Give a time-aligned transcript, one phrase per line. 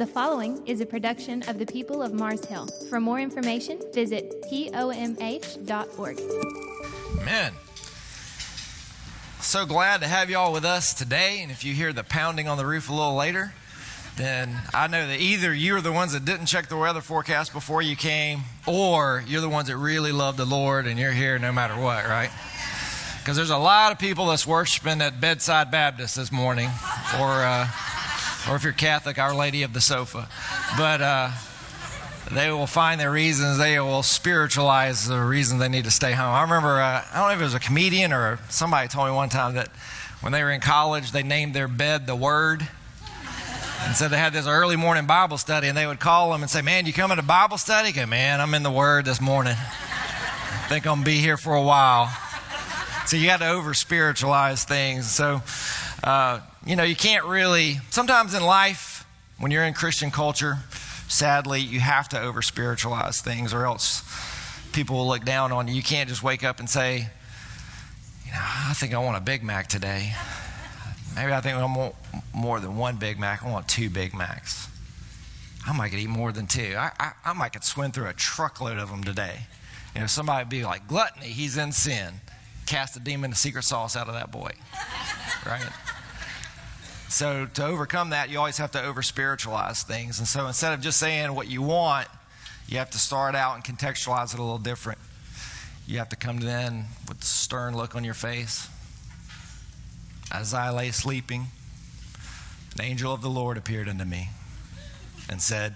[0.00, 2.68] The following is a production of the people of Mars Hill.
[2.88, 6.20] For more information, visit pomh.org.
[7.20, 7.52] Amen.
[9.40, 11.40] So glad to have you all with us today.
[11.42, 13.52] And if you hear the pounding on the roof a little later,
[14.16, 17.82] then I know that either you're the ones that didn't check the weather forecast before
[17.82, 21.52] you came, or you're the ones that really love the Lord and you're here no
[21.52, 22.30] matter what, right?
[23.18, 26.70] Because there's a lot of people that's worshiping at Bedside Baptist this morning,
[27.18, 27.68] or, uh,
[28.48, 30.28] or if you're Catholic, Our Lady of the Sofa.
[30.78, 31.30] But uh,
[32.30, 33.58] they will find their reasons.
[33.58, 36.32] They will spiritualize the reason they need to stay home.
[36.32, 39.14] I remember, uh, I don't know if it was a comedian or somebody told me
[39.14, 39.68] one time that
[40.20, 42.66] when they were in college, they named their bed the Word.
[43.82, 46.50] And so they had this early morning Bible study, and they would call them and
[46.50, 47.92] say, Man, you coming to Bible study?
[47.92, 49.54] Go, man, I'm in the Word this morning.
[49.56, 52.14] I think I'm going to be here for a while.
[53.06, 55.10] So you got to over spiritualize things.
[55.10, 55.42] So,
[56.04, 59.06] uh, you know, you can't really, sometimes in life,
[59.38, 60.58] when you're in Christian culture,
[61.08, 64.02] sadly, you have to over spiritualize things, or else
[64.72, 65.74] people will look down on you.
[65.74, 67.08] You can't just wake up and say,
[68.26, 70.12] you know, I think I want a Big Mac today.
[71.16, 71.94] Maybe I think I want
[72.34, 73.42] more than one Big Mac.
[73.42, 74.68] I want two Big Macs.
[75.66, 76.74] I might could eat more than two.
[76.76, 79.40] I, I, I might could swim through a truckload of them today.
[79.94, 82.14] You know, somebody would be like, gluttony, he's in sin.
[82.66, 84.52] Cast the demon, the secret sauce out of that boy.
[85.44, 85.66] Right?
[87.10, 90.20] So to overcome that, you always have to over spiritualize things.
[90.20, 92.06] And so instead of just saying what you want,
[92.68, 95.00] you have to start out and contextualize it a little different.
[95.88, 98.68] You have to come to them with a stern look on your face.
[100.30, 101.46] As I lay sleeping,
[102.78, 104.28] an angel of the Lord appeared unto me
[105.28, 105.74] and said,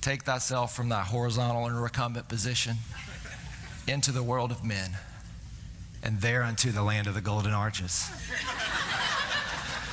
[0.00, 2.76] Take thyself from thy horizontal and recumbent position
[3.88, 4.92] into the world of men,
[6.00, 8.08] and there unto the land of the golden arches.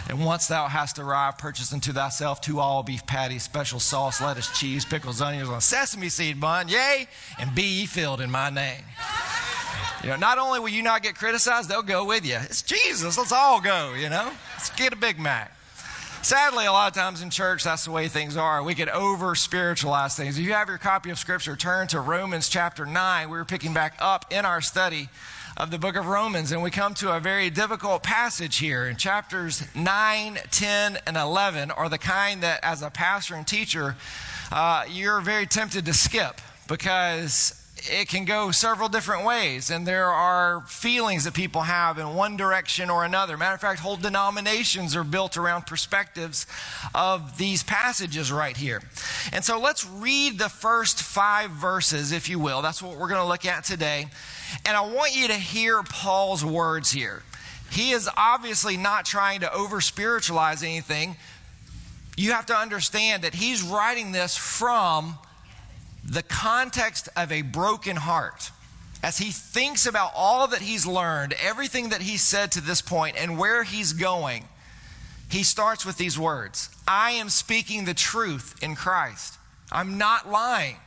[0.10, 4.50] And once thou hast arrived, purchase unto thyself two all beef patties, special sauce, lettuce,
[4.60, 7.08] cheese, pickles, onions, on sesame seed bun, yea,
[7.38, 8.84] and be ye filled in my name.
[10.04, 12.38] You know, not only will you not get criticized, they'll go with you.
[12.42, 14.32] It's Jesus, let's all go, you know?
[14.54, 15.56] Let's get a Big Mac.
[16.24, 18.64] Sadly, a lot of times in church, that's the way things are.
[18.64, 20.40] We get over spiritualize things.
[20.40, 23.30] If you have your copy of Scripture, turn to Romans chapter 9.
[23.30, 25.10] We were picking back up in our study
[25.60, 28.88] of the book of Romans, and we come to a very difficult passage here.
[28.88, 33.98] In chapters 9, 10, and 11 are the kind that, as a pastor and teacher,
[34.54, 36.40] uh, you're very tempted to skip
[36.70, 37.62] because
[37.92, 42.38] it can go several different ways, and there are feelings that people have in one
[42.38, 43.36] direction or another.
[43.36, 46.48] Matter of fact, whole denominations are built around perspectives
[46.96, 48.82] of these passages right here.
[49.34, 52.62] And so let's read the first five verses, if you will.
[52.62, 54.08] That's what we're going to look at today.
[54.66, 57.24] And I want you to hear Paul's words here.
[57.72, 61.16] He is obviously not trying to over spiritualize anything.
[62.18, 65.18] You have to understand that he's writing this from
[66.04, 68.52] the context of a broken heart.
[69.02, 73.16] As he thinks about all that he's learned, everything that he's said to this point,
[73.18, 74.46] and where he's going,
[75.30, 79.38] he starts with these words I am speaking the truth in Christ.
[79.72, 80.78] I'm not lying.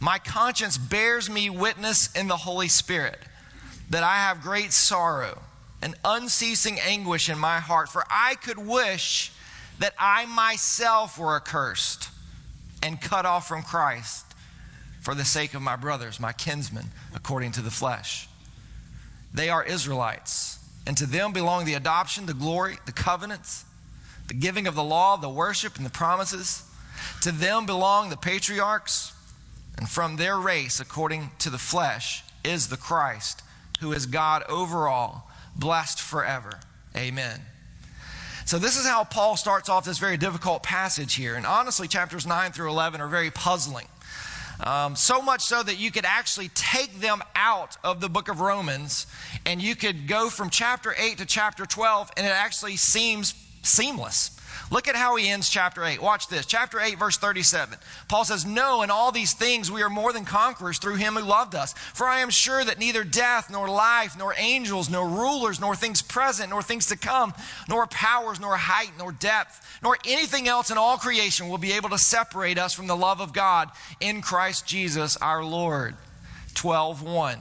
[0.00, 3.18] My conscience bears me witness in the Holy Spirit
[3.90, 5.42] that I have great sorrow
[5.82, 9.32] and unceasing anguish in my heart, for I could wish
[9.78, 12.10] that I myself were accursed
[12.82, 14.24] and cut off from Christ
[15.00, 18.28] for the sake of my brothers, my kinsmen, according to the flesh.
[19.32, 23.64] They are Israelites, and to them belong the adoption, the glory, the covenants,
[24.26, 26.62] the giving of the law, the worship, and the promises.
[27.22, 29.12] To them belong the patriarchs,
[29.78, 33.42] and from their race, according to the flesh, is the Christ,
[33.80, 36.58] who is God over all, blessed forever.
[36.96, 37.40] Amen.
[38.44, 41.36] So, this is how Paul starts off this very difficult passage here.
[41.36, 43.86] And honestly, chapters 9 through 11 are very puzzling.
[44.60, 48.40] Um, so much so that you could actually take them out of the book of
[48.40, 49.06] Romans
[49.46, 54.37] and you could go from chapter 8 to chapter 12 and it actually seems seamless.
[54.70, 56.02] Look at how he ends chapter 8.
[56.02, 56.46] Watch this.
[56.46, 57.78] Chapter 8, verse 37.
[58.08, 61.22] Paul says, No, in all these things we are more than conquerors through him who
[61.22, 61.72] loved us.
[61.72, 66.02] For I am sure that neither death, nor life, nor angels, nor rulers, nor things
[66.02, 67.34] present, nor things to come,
[67.68, 71.90] nor powers, nor height, nor depth, nor anything else in all creation will be able
[71.90, 73.70] to separate us from the love of God
[74.00, 75.96] in Christ Jesus our Lord.
[76.54, 77.38] 12 1.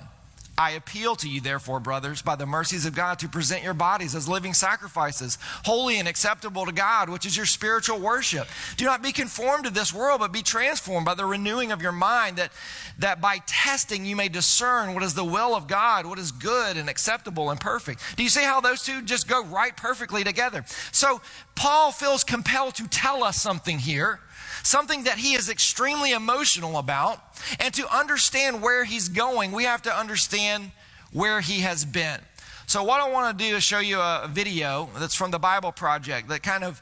[0.59, 4.15] I appeal to you, therefore, brothers, by the mercies of God, to present your bodies
[4.15, 8.47] as living sacrifices, holy and acceptable to God, which is your spiritual worship.
[8.75, 11.91] Do not be conformed to this world, but be transformed by the renewing of your
[11.91, 12.51] mind, that,
[12.97, 16.75] that by testing you may discern what is the will of God, what is good
[16.75, 18.01] and acceptable and perfect.
[18.15, 20.65] Do you see how those two just go right perfectly together?
[20.91, 21.21] So,
[21.53, 24.19] Paul feels compelled to tell us something here
[24.63, 27.21] something that he is extremely emotional about.
[27.59, 30.71] And to understand where he's going, we have to understand
[31.11, 32.19] where he has been.
[32.65, 35.71] So, what I want to do is show you a video that's from the Bible
[35.71, 36.81] Project that kind of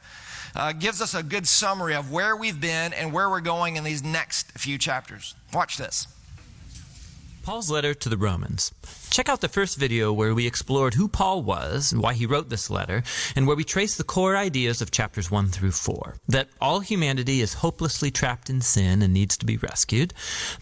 [0.56, 3.84] uh, gives us a good summary of where we've been and where we're going in
[3.84, 5.34] these next few chapters.
[5.52, 6.08] Watch this.
[7.46, 8.72] Paul's letter to the Romans.
[9.08, 12.48] Check out the first video where we explored who Paul was and why he wrote
[12.48, 13.04] this letter,
[13.36, 16.16] and where we trace the core ideas of chapters 1 through 4.
[16.26, 20.12] That all humanity is hopelessly trapped in sin and needs to be rescued.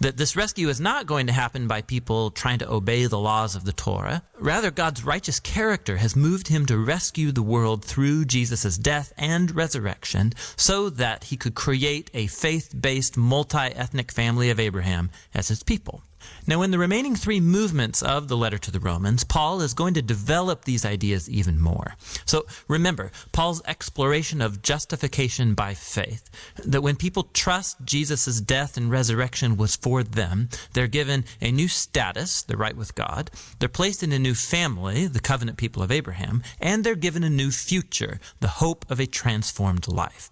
[0.01, 3.57] That this rescue is not going to happen by people trying to obey the laws
[3.57, 4.23] of the Torah.
[4.39, 9.57] Rather, God's righteous character has moved him to rescue the world through Jesus' death and
[9.57, 15.49] resurrection so that he could create a faith based multi ethnic family of Abraham as
[15.49, 16.03] his people.
[16.47, 19.95] Now, in the remaining three movements of the letter to the Romans, Paul is going
[19.95, 21.97] to develop these ideas even more.
[22.27, 26.29] So remember, Paul's exploration of justification by faith,
[26.65, 31.69] that when people trust Jesus' death and resurrection was for them, they're given a new
[31.69, 35.91] status, the right with God, they're placed in a new family, the covenant people of
[35.91, 40.31] Abraham, and they're given a new future, the hope of a transformed life.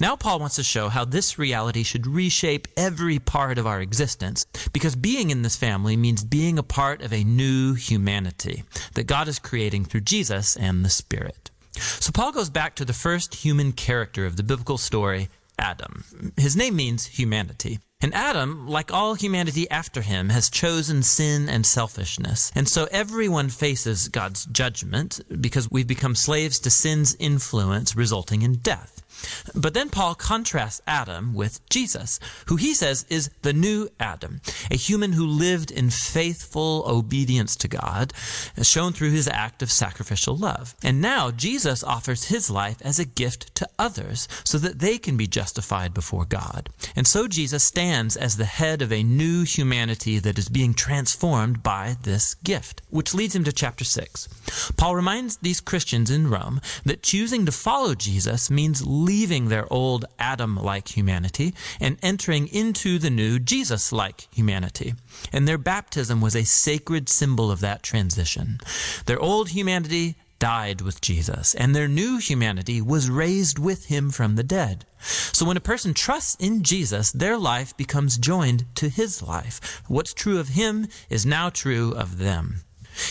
[0.00, 4.46] Now, Paul wants to show how this reality should reshape every part of our existence,
[4.72, 8.64] because being in this family means being a part of a new humanity
[8.94, 11.50] that God is creating through Jesus and the Spirit.
[11.72, 15.28] So, Paul goes back to the first human character of the biblical story,
[15.58, 16.04] Adam.
[16.36, 17.78] His name means humanity.
[18.02, 22.52] And Adam, like all humanity after him, has chosen sin and selfishness.
[22.54, 28.56] And so everyone faces God's judgment because we've become slaves to sin's influence, resulting in
[28.56, 29.02] death.
[29.54, 34.40] But then Paul contrasts Adam with Jesus, who he says is the new Adam,
[34.70, 38.12] a human who lived in faithful obedience to God,
[38.62, 40.74] shown through his act of sacrificial love.
[40.82, 45.16] And now Jesus offers his life as a gift to others so that they can
[45.16, 46.68] be justified before God.
[46.94, 51.62] And so Jesus stands as the head of a new humanity that is being transformed
[51.62, 54.28] by this gift, which leads him to chapter 6.
[54.76, 60.04] Paul reminds these Christians in Rome that choosing to follow Jesus means leaving their old
[60.18, 64.94] Adam like humanity and entering into the new Jesus like humanity.
[65.32, 68.58] And their baptism was a sacred symbol of that transition.
[69.06, 74.34] Their old humanity died with Jesus, and their new humanity was raised with him from
[74.34, 74.84] the dead.
[75.32, 79.82] So when a person trusts in Jesus, their life becomes joined to his life.
[79.88, 82.62] What's true of him is now true of them.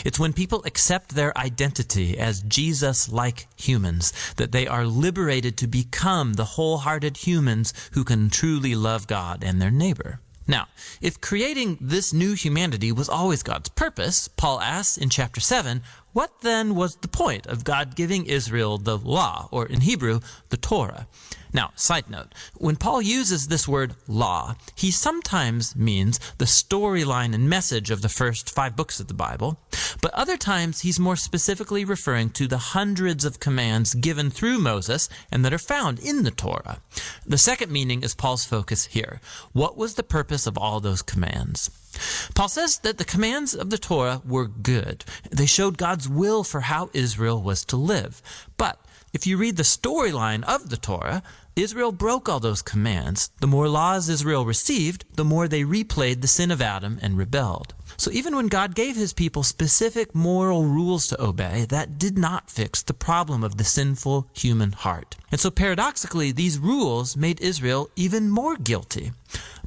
[0.03, 5.67] It's when people accept their identity as Jesus like humans that they are liberated to
[5.67, 10.19] become the wholehearted humans who can truly love God and their neighbor.
[10.47, 10.67] Now,
[11.01, 15.81] if creating this new humanity was always God's purpose, Paul asks in chapter 7,
[16.15, 20.56] what then was the point of God giving Israel the law, or in Hebrew, the
[20.56, 21.07] Torah?
[21.51, 27.50] Now, side note, when Paul uses this word law, he sometimes means the storyline and
[27.50, 29.57] message of the first five books of the Bible,
[30.01, 35.09] but other times he's more specifically referring to the hundreds of commands given through Moses
[35.33, 36.79] and that are found in the Torah.
[37.25, 39.19] The second meaning is Paul's focus here.
[39.51, 41.69] What was the purpose of all those commands?
[42.33, 45.06] Paul says that the commands of the Torah were good.
[45.31, 48.21] They showed God's will for how Israel was to live.
[48.57, 48.81] But
[49.13, 51.24] if you read the storyline of the Torah,
[51.55, 53.29] Israel broke all those commands.
[53.39, 57.74] The more laws Israel received, the more they replayed the sin of Adam and rebelled.
[57.97, 62.49] So even when God gave his people specific moral rules to obey, that did not
[62.49, 65.15] fix the problem of the sinful human heart.
[65.31, 69.11] And so paradoxically, these rules made Israel even more guilty.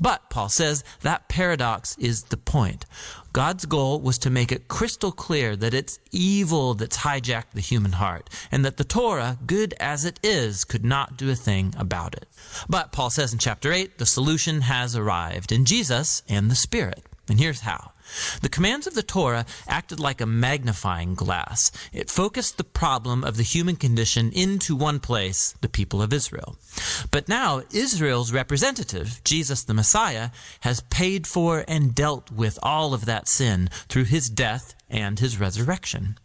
[0.00, 2.87] But, Paul says, that paradox is the point.
[3.32, 7.92] God's goal was to make it crystal clear that it's evil that's hijacked the human
[7.92, 12.14] heart, and that the Torah, good as it is, could not do a thing about
[12.14, 12.26] it.
[12.68, 17.04] But, Paul says in chapter 8, the solution has arrived in Jesus and the Spirit.
[17.28, 17.92] And here's how.
[18.41, 21.71] The commands of the Torah acted like a magnifying glass.
[21.93, 26.57] It focused the problem of the human condition into one place, the people of Israel.
[27.11, 33.05] But now Israel's representative, Jesus the Messiah, has paid for and dealt with all of
[33.05, 36.18] that sin through his death and his resurrection.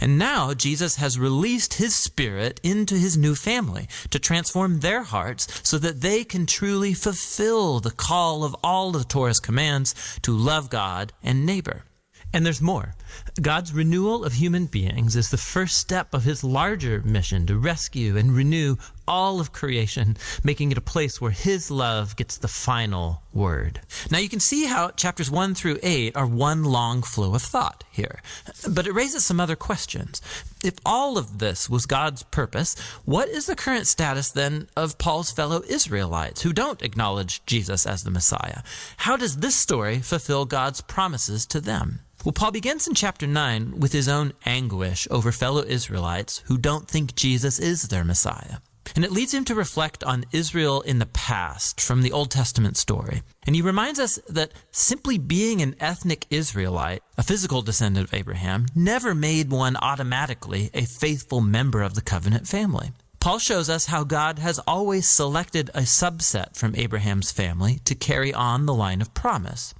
[0.00, 5.46] And now Jesus has released his spirit into his new family to transform their hearts
[5.62, 10.70] so that they can truly fulfill the call of all the Torah's commands to love
[10.70, 11.84] God and neighbor.
[12.32, 12.94] And there's more.
[13.40, 18.16] God's renewal of human beings is the first step of his larger mission to rescue
[18.16, 18.76] and renew
[19.08, 23.80] all of creation, making it a place where his love gets the final word.
[24.10, 27.84] Now you can see how chapters 1 through 8 are one long flow of thought
[27.90, 28.20] here.
[28.68, 30.20] But it raises some other questions.
[30.64, 35.30] If all of this was God's purpose, what is the current status then of Paul's
[35.30, 38.62] fellow Israelites who don't acknowledge Jesus as the Messiah?
[38.98, 42.00] How does this story fulfill God's promises to them?
[42.24, 46.88] Well, Paul begins in chapter 9 with his own anguish over fellow Israelites who don't
[46.88, 48.56] think Jesus is their Messiah.
[48.96, 52.76] And it leads him to reflect on Israel in the past from the Old Testament
[52.76, 53.22] story.
[53.46, 58.66] And he reminds us that simply being an ethnic Israelite, a physical descendant of Abraham,
[58.74, 62.90] never made one automatically a faithful member of the covenant family.
[63.20, 68.34] Paul shows us how God has always selected a subset from Abraham's family to carry
[68.34, 69.74] on the line of promise.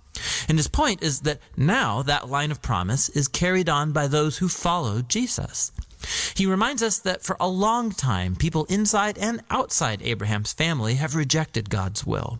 [0.49, 4.39] And his point is that now that line of promise is carried on by those
[4.39, 5.73] who follow Jesus.
[6.35, 11.17] He reminds us that for a long time, people inside and outside Abraham's family have
[11.17, 12.39] rejected God's will.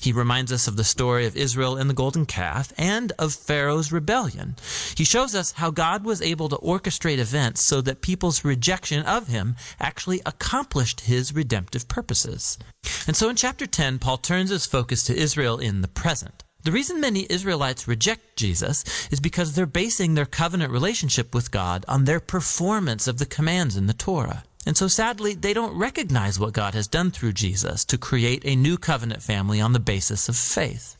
[0.00, 3.90] He reminds us of the story of Israel and the golden calf and of Pharaoh's
[3.90, 4.56] rebellion.
[4.96, 9.28] He shows us how God was able to orchestrate events so that people's rejection of
[9.28, 12.58] him actually accomplished his redemptive purposes.
[13.06, 16.44] And so in chapter 10, Paul turns his focus to Israel in the present.
[16.66, 18.82] The reason many Israelites reject Jesus
[19.12, 23.76] is because they're basing their covenant relationship with God on their performance of the commands
[23.76, 24.42] in the Torah.
[24.66, 28.56] And so sadly, they don't recognize what God has done through Jesus to create a
[28.56, 30.96] new covenant family on the basis of faith.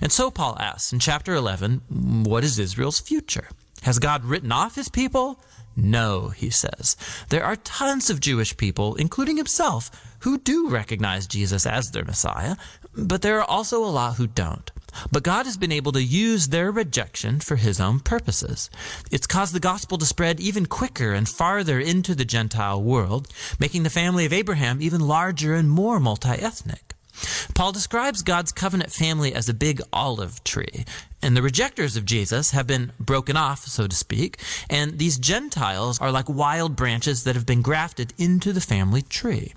[0.00, 3.48] And so Paul asks in chapter 11, what is Israel's future?
[3.82, 5.40] Has God written off his people?
[5.74, 6.96] No, he says.
[7.28, 9.90] There are tons of Jewish people, including himself,
[10.20, 12.54] who do recognize Jesus as their Messiah,
[12.96, 14.70] but there are also a lot who don't.
[15.10, 18.70] But God has been able to use their rejection for his own purposes.
[19.10, 23.82] It's caused the gospel to spread even quicker and farther into the Gentile world, making
[23.82, 26.94] the family of Abraham even larger and more multi ethnic.
[27.54, 30.86] Paul describes God's covenant family as a big olive tree,
[31.20, 34.38] and the rejectors of Jesus have been broken off, so to speak,
[34.70, 39.52] and these Gentiles are like wild branches that have been grafted into the family tree.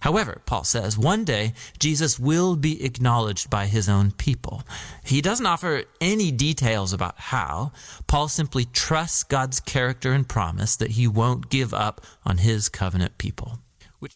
[0.00, 4.62] However, Paul says, one day Jesus will be acknowledged by his own people.
[5.04, 7.72] He doesn't offer any details about how.
[8.06, 13.18] Paul simply trusts God's character and promise that he won't give up on his covenant
[13.18, 13.58] people.
[13.98, 14.14] Which...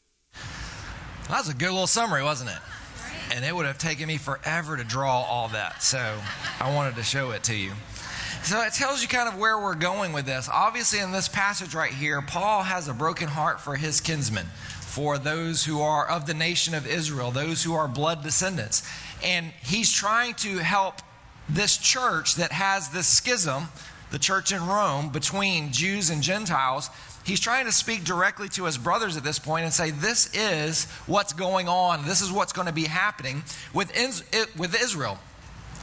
[1.29, 2.59] That was a good little summary, wasn't it?
[3.35, 5.83] And it would have taken me forever to draw all that.
[5.83, 6.19] So
[6.61, 7.73] I wanted to show it to you.
[8.43, 10.49] So it tells you kind of where we're going with this.
[10.52, 14.47] Obviously, in this passage right here, Paul has a broken heart for his kinsmen
[14.91, 18.83] for those who are of the nation of Israel, those who are blood descendants.
[19.23, 20.97] And he's trying to help
[21.49, 23.69] this church that has this schism,
[24.11, 26.91] the church in Rome, between Jews and Gentiles.
[27.25, 30.87] He's trying to speak directly to his brothers at this point and say, This is
[31.07, 32.05] what's going on.
[32.05, 35.19] This is what's going to be happening with, Israel.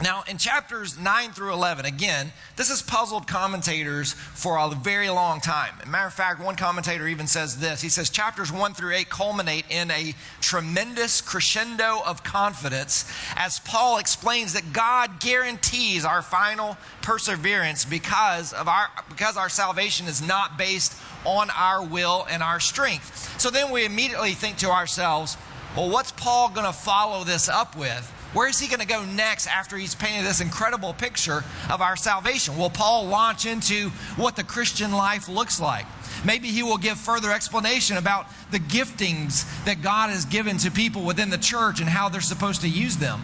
[0.00, 5.40] Now, in chapters 9 through 11, again, this has puzzled commentators for a very long
[5.40, 5.74] time.
[5.88, 7.80] matter of fact, one commentator even says this.
[7.80, 13.98] He says chapters 1 through 8 culminate in a tremendous crescendo of confidence as Paul
[13.98, 20.56] explains that God guarantees our final perseverance because, of our, because our salvation is not
[20.56, 23.40] based on our will and our strength.
[23.40, 25.36] So then we immediately think to ourselves,
[25.76, 28.14] well, what's Paul going to follow this up with?
[28.34, 31.96] Where is he going to go next after he's painted this incredible picture of our
[31.96, 32.58] salvation?
[32.58, 35.86] Will Paul launch into what the Christian life looks like?
[36.26, 41.04] Maybe he will give further explanation about the giftings that God has given to people
[41.04, 43.22] within the church and how they're supposed to use them.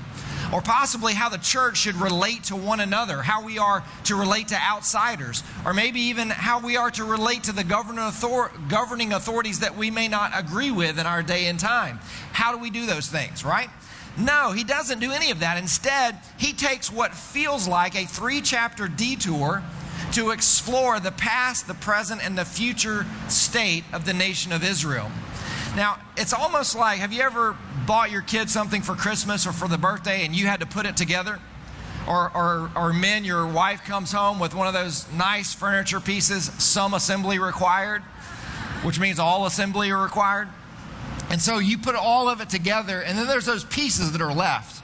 [0.52, 4.48] Or possibly how the church should relate to one another, how we are to relate
[4.48, 9.76] to outsiders, or maybe even how we are to relate to the governing authorities that
[9.76, 11.98] we may not agree with in our day and time.
[12.32, 13.68] How do we do those things, right?
[14.16, 15.58] No, he doesn't do any of that.
[15.58, 19.62] Instead, he takes what feels like a three chapter detour
[20.12, 25.10] to explore the past, the present, and the future state of the nation of Israel.
[25.74, 27.56] Now, it's almost like have you ever
[27.86, 30.86] bought your kid something for Christmas or for the birthday and you had to put
[30.86, 31.40] it together?
[32.06, 36.44] Or, or, or men, your wife comes home with one of those nice furniture pieces,
[36.62, 38.02] some assembly required,
[38.82, 40.48] which means all assembly are required.
[41.30, 44.32] And so you put all of it together, and then there's those pieces that are
[44.32, 44.82] left.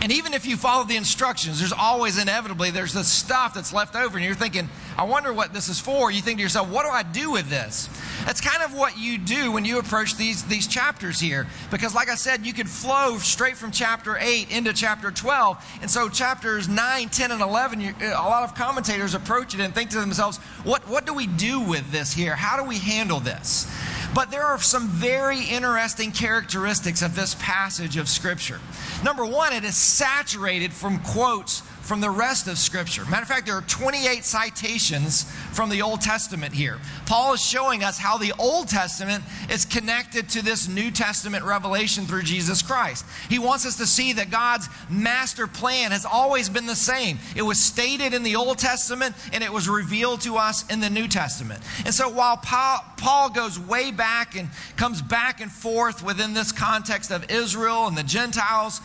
[0.00, 3.96] And even if you follow the instructions, there's always inevitably there's this stuff that's left
[3.96, 6.10] over, and you're thinking, I wonder what this is for.
[6.10, 7.88] You think to yourself, what do I do with this?
[8.24, 11.48] That's kind of what you do when you approach these, these chapters here.
[11.70, 15.78] Because, like I said, you could flow straight from chapter 8 into chapter 12.
[15.82, 19.74] And so, chapters 9, 10, and 11, you, a lot of commentators approach it and
[19.74, 22.36] think to themselves, what, what do we do with this here?
[22.36, 23.66] How do we handle this?
[24.14, 28.60] But there are some very interesting characteristics of this passage of Scripture.
[29.04, 33.02] Number one, it is saturated from quotes from the rest of Scripture.
[33.06, 36.78] Matter of fact, there are 28 citations from the Old Testament here.
[37.06, 42.04] Paul is showing us how the Old Testament is connected to this New Testament revelation
[42.04, 43.06] through Jesus Christ.
[43.30, 47.18] He wants us to see that God's master plan has always been the same.
[47.34, 50.90] It was stated in the Old Testament and it was revealed to us in the
[50.90, 51.62] New Testament.
[51.86, 57.10] And so while Paul goes way back and comes back and forth within this context
[57.10, 58.82] of Israel and the Gentiles,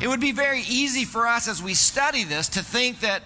[0.00, 3.22] it would be very easy for us as we study this to think that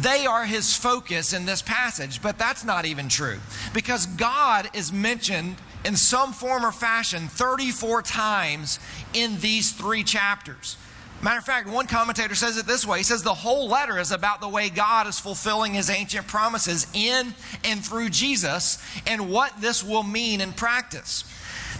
[0.00, 3.38] they are his focus in this passage, but that's not even true.
[3.74, 8.80] Because God is mentioned in some form or fashion 34 times
[9.12, 10.76] in these three chapters.
[11.22, 14.12] Matter of fact, one commentator says it this way He says the whole letter is
[14.12, 17.34] about the way God is fulfilling his ancient promises in
[17.64, 21.24] and through Jesus and what this will mean in practice.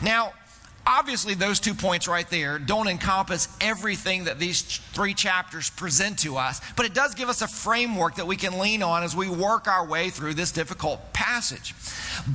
[0.02, 0.33] Now,
[0.88, 6.37] Obviously, those two points right there don't encompass everything that these three chapters present to
[6.37, 9.28] us, but it does give us a framework that we can lean on as we
[9.28, 11.75] work our way through this difficult passage.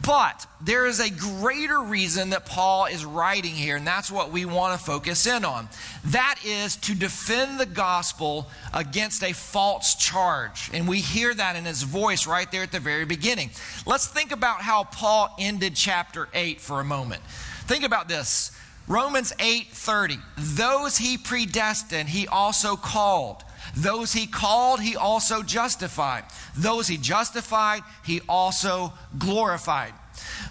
[0.06, 4.44] But there is a greater reason that Paul is writing here, and that's what we
[4.44, 5.70] want to focus in on.
[6.06, 10.70] That is to defend the gospel against a false charge.
[10.74, 13.52] And we hear that in his voice right there at the very beginning.
[13.86, 17.22] Let's think about how Paul ended chapter 8 for a moment.
[17.68, 18.52] Think about this.
[18.88, 20.20] Romans 8:30.
[20.38, 23.44] Those he predestined, he also called.
[23.76, 26.26] Those he called, he also justified.
[26.58, 29.94] Those he justified, he also glorified.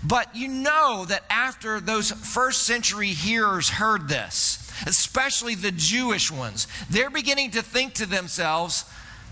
[0.02, 6.66] But you know that after those first century hearers heard this, especially the Jewish ones,
[6.88, 8.84] they're beginning to think to themselves,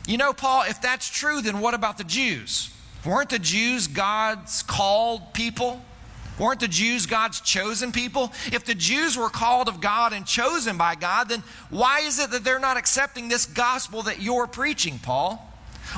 [0.06, 2.70] you know, Paul, if that's true, then what about the Jews?
[3.04, 5.82] Weren't the Jews God's called people?
[6.38, 8.32] Weren't the Jews God's chosen people?
[8.52, 12.30] If the Jews were called of God and chosen by God, then why is it
[12.30, 15.44] that they're not accepting this gospel that you're preaching, Paul?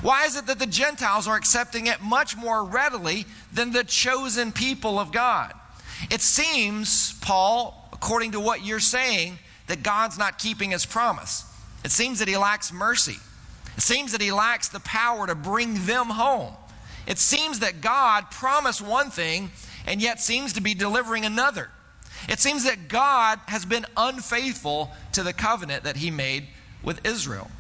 [0.03, 4.53] Why is it that the Gentiles are accepting it much more readily than the chosen
[4.53, 5.53] people of God?
[6.11, 11.45] It seems, Paul, according to what you're saying, that God's not keeping his promise.
[11.85, 13.17] It seems that he lacks mercy.
[13.77, 16.55] It seems that he lacks the power to bring them home.
[17.07, 19.51] It seems that God promised one thing
[19.91, 21.69] and yet seems to be delivering another.
[22.29, 26.47] It seems that God has been unfaithful to the covenant that he made
[26.81, 27.51] with Israel.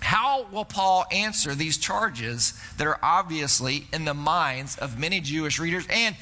[0.00, 5.60] How will Paul answer these charges that are obviously in the minds of many Jewish
[5.60, 6.16] readers and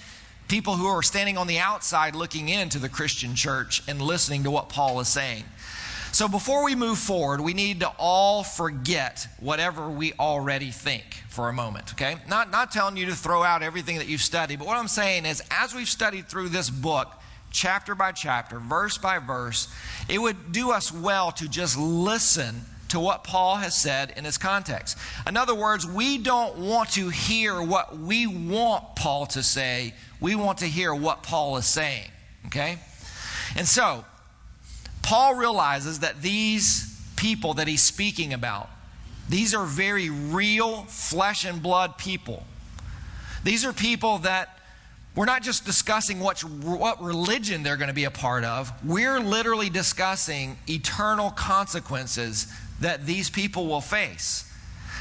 [0.48, 4.50] people who are standing on the outside looking into the Christian church and listening to
[4.50, 5.44] what Paul is saying?
[6.12, 11.48] So before we move forward, we need to all forget whatever we already think for
[11.48, 12.16] a moment, okay?
[12.28, 15.26] Not, not telling you to throw out everything that you've studied, but what I'm saying
[15.26, 17.12] is as we've studied through this book,
[17.50, 19.68] chapter by chapter, verse by verse,
[20.08, 24.38] it would do us well to just listen to what Paul has said in his
[24.38, 24.96] context.
[25.26, 30.34] In other words, we don't want to hear what we want Paul to say, we
[30.34, 32.10] want to hear what Paul is saying,
[32.46, 32.78] okay?
[33.56, 34.04] And so,
[35.08, 38.68] Paul realizes that these people that he's speaking about,
[39.26, 42.44] these are very real flesh and blood people.
[43.42, 44.58] These are people that
[45.14, 46.44] we're not just discussing what,
[47.02, 53.30] religion they're going to be a part of, we're literally discussing eternal consequences that these
[53.30, 54.44] people will face.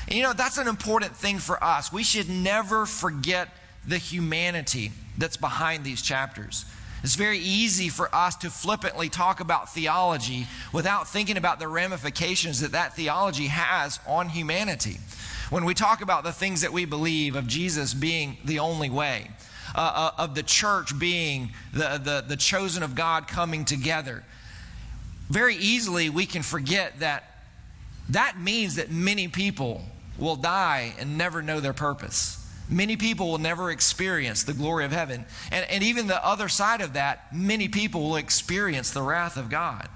[0.07, 1.91] And you know, that's an important thing for us.
[1.91, 3.49] We should never forget
[3.85, 6.63] the humanity that's behind these chapters.
[7.03, 12.61] It's very easy for us to flippantly talk about theology without thinking about the ramifications
[12.61, 14.97] that that theology has on humanity.
[15.49, 19.29] When we talk about the things that we believe of Jesus being the only way,
[19.75, 24.23] uh, uh, of the church being the, the, the chosen of God coming together,
[25.29, 27.23] very easily we can forget that
[28.09, 29.83] that means that many people
[30.17, 32.36] will die and never know their purpose.
[32.69, 35.25] Many people will never experience the glory of heaven.
[35.51, 39.49] And, and even the other side of that, many people will experience the wrath of
[39.49, 39.87] God.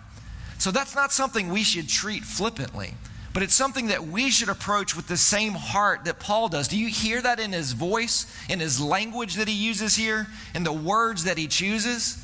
[0.58, 2.94] So that's not something we should treat flippantly,
[3.34, 6.68] but it's something that we should approach with the same heart that Paul does.
[6.68, 10.64] Do you hear that in his voice, in his language that he uses here, in
[10.64, 12.24] the words that he chooses?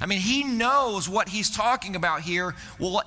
[0.00, 3.02] I mean, he knows what he's talking about here will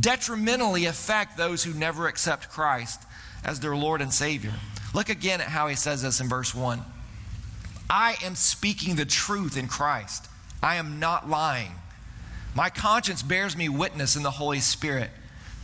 [0.00, 3.02] detrimentally affect those who never accept Christ
[3.44, 4.52] as their Lord and Savior.
[4.94, 6.82] Look again at how he says this in verse 1.
[7.90, 10.26] I am speaking the truth in Christ.
[10.62, 11.72] I am not lying.
[12.54, 15.10] My conscience bears me witness in the Holy Spirit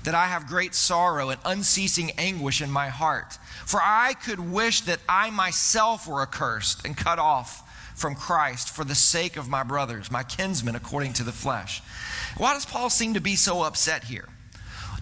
[0.04, 3.38] that I have great sorrow and unceasing anguish in my heart.
[3.64, 7.62] For I could wish that I myself were accursed and cut off
[7.94, 11.82] from Christ for the sake of my brothers, my kinsmen according to the flesh.
[12.37, 14.28] Why does Paul seem to be so upset here?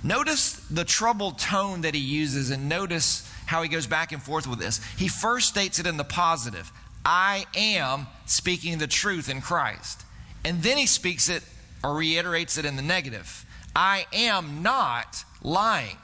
[0.05, 4.47] Notice the troubled tone that he uses and notice how he goes back and forth
[4.47, 4.81] with this.
[4.97, 6.71] He first states it in the positive
[7.05, 10.05] I am speaking the truth in Christ.
[10.45, 11.43] And then he speaks it
[11.83, 15.97] or reiterates it in the negative I am not lying.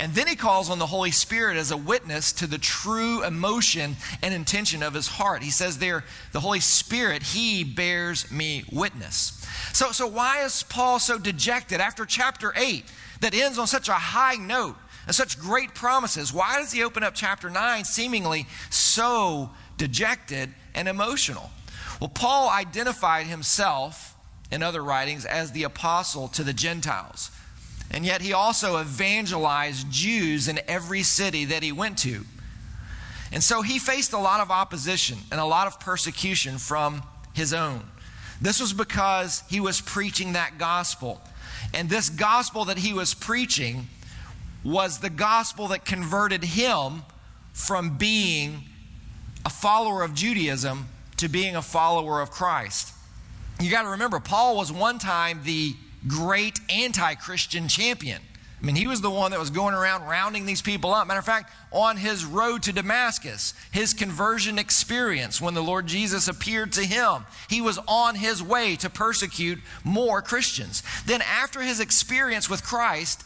[0.00, 3.96] And then he calls on the Holy Spirit as a witness to the true emotion
[4.22, 5.42] and intention of his heart.
[5.42, 9.46] He says there, the Holy Spirit, he bears me witness.
[9.72, 12.84] So, so why is Paul so dejected after chapter 8
[13.20, 16.32] that ends on such a high note and such great promises?
[16.32, 21.50] Why does he open up chapter 9 seemingly so dejected and emotional?
[22.00, 24.16] Well, Paul identified himself
[24.50, 27.30] in other writings as the apostle to the Gentiles.
[27.90, 32.24] And yet he also evangelized Jews in every city that he went to.
[33.32, 37.52] And so he faced a lot of opposition and a lot of persecution from his
[37.52, 37.82] own.
[38.40, 41.20] This was because he was preaching that gospel.
[41.72, 43.88] And this gospel that he was preaching
[44.64, 47.02] was the gospel that converted him
[47.52, 48.62] from being
[49.44, 52.92] a follower of Judaism to being a follower of Christ.
[53.60, 55.74] You got to remember, Paul was one time the
[56.08, 58.20] great anti Christian champion.
[58.60, 61.06] I mean, he was the one that was going around rounding these people up.
[61.06, 66.28] Matter of fact, on his road to Damascus, his conversion experience when the Lord Jesus
[66.28, 70.82] appeared to him, he was on his way to persecute more Christians.
[71.04, 73.22] Then, after his experience with Christ,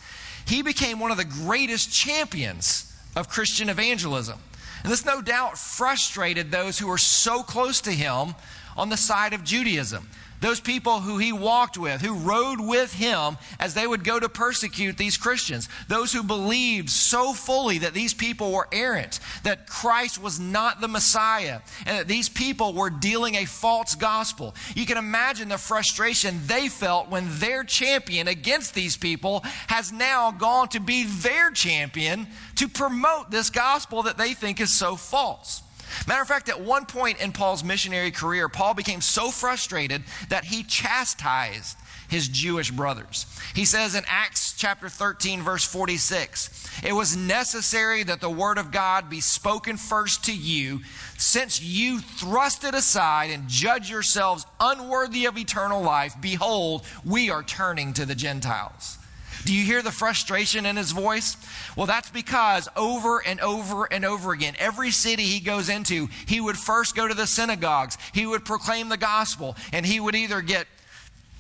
[0.48, 4.38] he became one of the greatest champions of Christian evangelism.
[4.82, 8.34] And this no doubt frustrated those who were so close to him
[8.76, 10.08] on the side of Judaism.
[10.40, 14.28] Those people who he walked with, who rode with him as they would go to
[14.28, 15.68] persecute these Christians.
[15.88, 20.88] Those who believed so fully that these people were errant, that Christ was not the
[20.88, 24.54] Messiah, and that these people were dealing a false gospel.
[24.74, 30.30] You can imagine the frustration they felt when their champion against these people has now
[30.30, 35.62] gone to be their champion to promote this gospel that they think is so false.
[36.06, 40.44] Matter of fact, at one point in Paul's missionary career, Paul became so frustrated that
[40.44, 41.76] he chastised
[42.08, 43.26] his Jewish brothers.
[43.54, 48.70] He says in Acts chapter 13, verse 46, it was necessary that the word of
[48.70, 50.80] God be spoken first to you,
[51.18, 56.14] since you thrust it aside and judge yourselves unworthy of eternal life.
[56.20, 58.98] Behold, we are turning to the Gentiles.
[59.44, 61.36] Do you hear the frustration in his voice?
[61.76, 66.40] Well, that's because over and over and over again, every city he goes into, he
[66.40, 70.40] would first go to the synagogues, he would proclaim the gospel, and he would either
[70.40, 70.66] get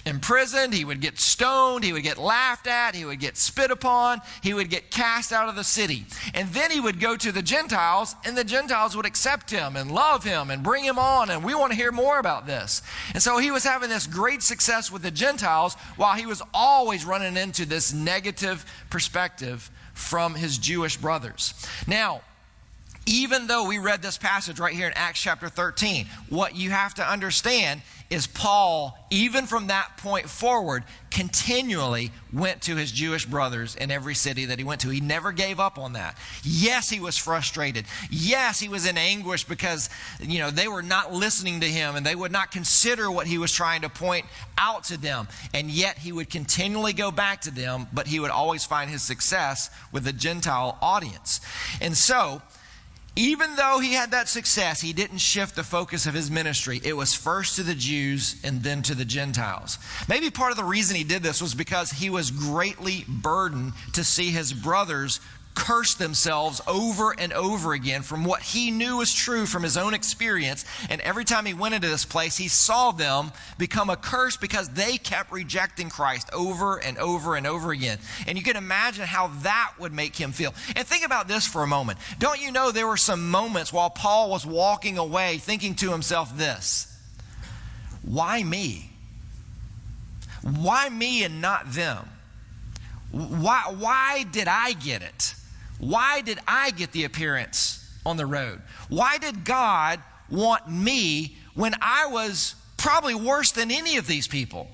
[0.08, 4.20] imprisoned, he would get stoned, he would get laughed at, he would get spit upon,
[4.42, 6.04] he would get cast out of the city.
[6.34, 9.92] And then he would go to the Gentiles, and the Gentiles would accept him and
[9.92, 12.82] love him and bring him on, and we want to hear more about this.
[13.14, 17.04] And so he was having this great success with the Gentiles while he was always
[17.04, 21.54] running into this negative perspective from his Jewish brothers.
[21.86, 22.22] Now,
[23.08, 26.94] even though we read this passage right here in Acts chapter 13, what you have
[26.94, 33.76] to understand is Paul, even from that point forward, continually went to his Jewish brothers
[33.76, 34.88] in every city that he went to.
[34.88, 36.16] He never gave up on that.
[36.42, 37.84] Yes, he was frustrated.
[38.10, 39.90] Yes, he was in anguish because,
[40.20, 43.36] you know, they were not listening to him and they would not consider what he
[43.36, 44.24] was trying to point
[44.56, 45.28] out to them.
[45.52, 49.02] And yet he would continually go back to them, but he would always find his
[49.02, 51.42] success with the Gentile audience.
[51.82, 52.40] And so,
[53.18, 56.80] even though he had that success, he didn't shift the focus of his ministry.
[56.84, 59.78] It was first to the Jews and then to the Gentiles.
[60.08, 64.04] Maybe part of the reason he did this was because he was greatly burdened to
[64.04, 65.18] see his brothers
[65.54, 69.92] curse themselves over and over again from what he knew was true from his own
[69.92, 70.64] experience.
[70.88, 74.68] And every time he went into this place, he saw them become a curse because
[74.70, 77.98] they kept rejecting Christ over and over and over again.
[78.26, 80.54] And you can imagine how that would make him feel.
[80.76, 81.98] And think about this for a moment.
[82.18, 86.36] Don't you know there were some moments while Paul was walking away thinking to himself
[86.36, 86.86] this
[88.02, 88.90] Why me?
[90.42, 92.08] Why me and not them?
[93.10, 95.34] Why, why did I get it?
[95.78, 98.60] Why did I get the appearance on the road?
[98.88, 104.68] Why did God want me when I was probably worse than any of these people?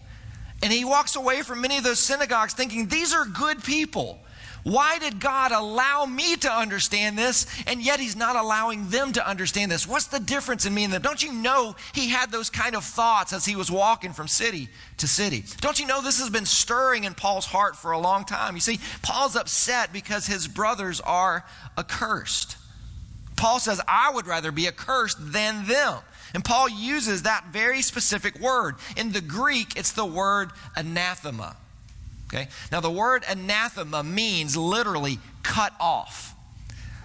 [0.62, 4.18] And he walks away from many of those synagogues thinking, these are good people.
[4.64, 9.26] Why did God allow me to understand this, and yet He's not allowing them to
[9.26, 9.86] understand this?
[9.86, 11.02] What's the difference in me and them?
[11.02, 14.68] Don't you know He had those kind of thoughts as He was walking from city
[14.96, 15.44] to city?
[15.60, 18.54] Don't you know this has been stirring in Paul's heart for a long time?
[18.54, 21.44] You see, Paul's upset because his brothers are
[21.76, 22.56] accursed.
[23.36, 25.98] Paul says, I would rather be accursed than them.
[26.32, 28.76] And Paul uses that very specific word.
[28.96, 31.56] In the Greek, it's the word anathema.
[32.34, 32.48] Okay?
[32.72, 36.34] Now, the word anathema means literally cut off.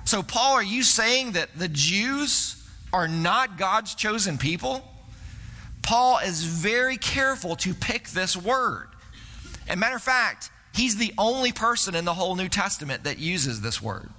[0.05, 2.55] So, Paul, are you saying that the Jews
[2.91, 4.83] are not God's chosen people?
[5.83, 8.87] Paul is very careful to pick this word.
[9.67, 13.61] And matter of fact, he's the only person in the whole New Testament that uses
[13.61, 14.09] this word.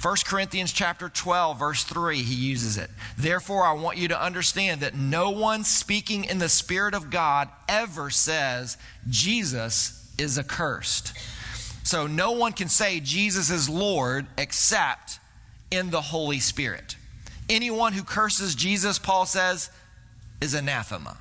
[0.00, 2.88] 1 Corinthians chapter 12 verse 3 he uses it.
[3.16, 7.48] Therefore I want you to understand that no one speaking in the spirit of God
[7.68, 8.78] ever says
[9.10, 11.12] Jesus is accursed.
[11.84, 15.20] So no one can say Jesus is Lord except
[15.70, 16.96] in the Holy Spirit.
[17.48, 19.70] Anyone who curses Jesus, Paul says,
[20.40, 21.16] is anathema.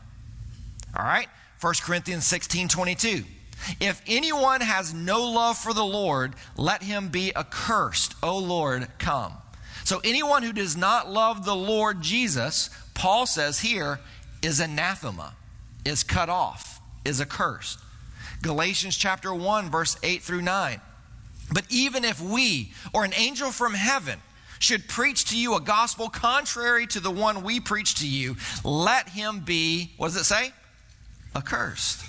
[0.97, 1.27] All right?
[1.61, 3.23] 1 Corinthians 16 22.
[3.79, 8.15] If anyone has no love for the Lord, let him be accursed.
[8.21, 9.33] O Lord, come.
[9.83, 13.99] So anyone who does not love the Lord Jesus, Paul says here,
[14.41, 15.33] is anathema,
[15.85, 17.79] is cut off, is accursed.
[18.47, 20.81] Galatians chapter 1, verse 8 through 9.
[21.51, 24.19] But even if we or an angel from heaven
[24.59, 29.09] should preach to you a gospel contrary to the one we preach to you, let
[29.09, 30.51] him be, what does it say?
[31.35, 32.05] Accursed.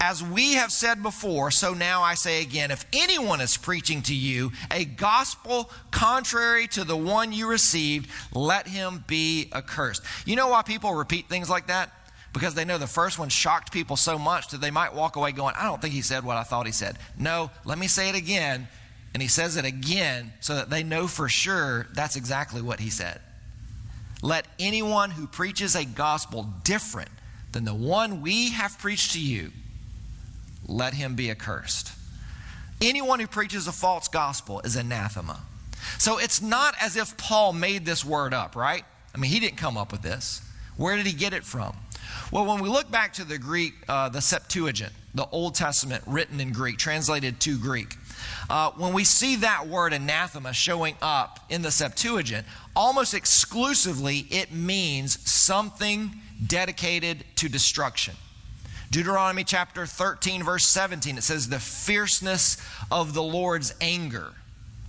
[0.00, 4.14] As we have said before, so now I say again if anyone is preaching to
[4.14, 10.04] you a gospel contrary to the one you received, let him be accursed.
[10.24, 11.90] You know why people repeat things like that?
[12.38, 15.32] Because they know the first one shocked people so much that they might walk away
[15.32, 16.96] going, I don't think he said what I thought he said.
[17.18, 18.68] No, let me say it again.
[19.12, 22.90] And he says it again so that they know for sure that's exactly what he
[22.90, 23.20] said.
[24.22, 27.10] Let anyone who preaches a gospel different
[27.50, 29.50] than the one we have preached to you,
[30.68, 31.90] let him be accursed.
[32.80, 35.40] Anyone who preaches a false gospel is anathema.
[35.98, 38.84] So it's not as if Paul made this word up, right?
[39.12, 40.40] I mean, he didn't come up with this.
[40.76, 41.76] Where did he get it from?
[42.30, 46.40] Well, when we look back to the Greek, uh, the Septuagint, the Old Testament written
[46.40, 47.96] in Greek, translated to Greek,
[48.50, 54.52] uh, when we see that word anathema showing up in the Septuagint, almost exclusively it
[54.52, 56.12] means something
[56.46, 58.14] dedicated to destruction.
[58.90, 62.56] Deuteronomy chapter 13, verse 17, it says, The fierceness
[62.90, 64.32] of the Lord's anger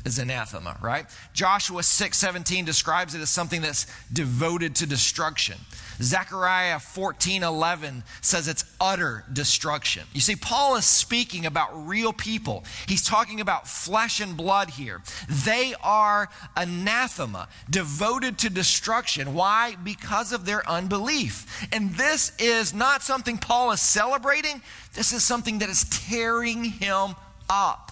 [0.06, 1.06] is anathema, right?
[1.34, 5.58] Joshua 6:17 describes it as something that's devoted to destruction.
[6.02, 10.06] Zechariah 14:11 says it's utter destruction.
[10.14, 12.64] You see Paul is speaking about real people.
[12.88, 15.02] He's talking about flesh and blood here.
[15.28, 19.34] They are anathema, devoted to destruction.
[19.34, 19.76] Why?
[19.84, 21.68] Because of their unbelief.
[21.74, 24.62] And this is not something Paul is celebrating.
[24.94, 27.16] This is something that is tearing him
[27.50, 27.92] up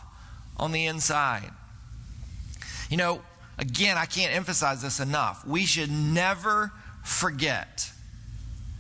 [0.56, 1.52] on the inside.
[2.90, 3.22] You know,
[3.58, 5.46] again, I can't emphasize this enough.
[5.46, 6.72] We should never
[7.04, 7.92] forget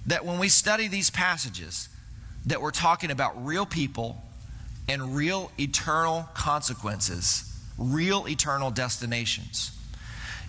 [0.07, 1.89] that when we study these passages,
[2.45, 4.23] that we're talking about real people
[4.89, 9.71] and real eternal consequences, real eternal destinations.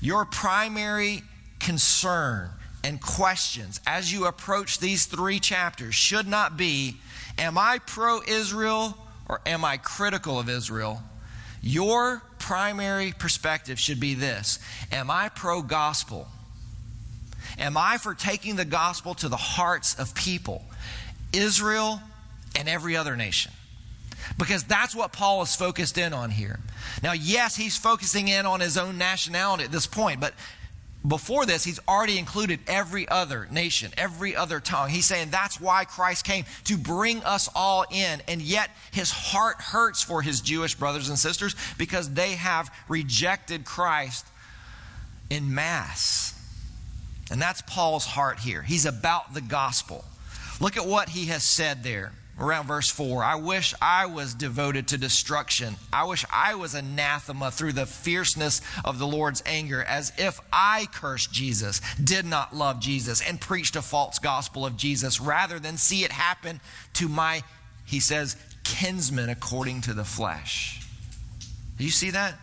[0.01, 1.23] Your primary
[1.59, 2.51] concern
[2.85, 6.97] and questions as you approach these three chapters should not be
[7.37, 8.97] Am I pro Israel
[9.29, 11.03] or am I critical of Israel?
[11.61, 14.61] Your primary perspective should be this
[14.93, 16.29] Am I pro gospel?
[17.59, 20.65] Am I for taking the gospel to the hearts of people,
[21.33, 22.01] Israel
[22.57, 23.53] and every other nation?
[24.39, 26.61] Because that's what Paul is focused in on here.
[27.03, 30.35] Now, yes, he's focusing in on his own nationality at this point, but
[31.07, 34.91] before this, he's already included every other nation, every other tongue.
[34.91, 38.21] He's saying that's why Christ came to bring us all in.
[38.27, 43.65] And yet, his heart hurts for his Jewish brothers and sisters because they have rejected
[43.65, 44.27] Christ
[45.31, 46.35] in mass.
[47.31, 48.63] And that's Paul's heart here.
[48.63, 50.05] He's about the gospel.
[50.61, 53.23] Look at what he has said there around verse 4.
[53.23, 55.75] I wish I was devoted to destruction.
[55.93, 60.87] I wish I was anathema through the fierceness of the Lord's anger, as if I
[60.93, 65.77] cursed Jesus, did not love Jesus, and preached a false gospel of Jesus, rather than
[65.77, 66.61] see it happen
[66.95, 67.43] to my,
[67.85, 70.87] he says, kinsmen according to the flesh.
[71.77, 72.35] Do you see that?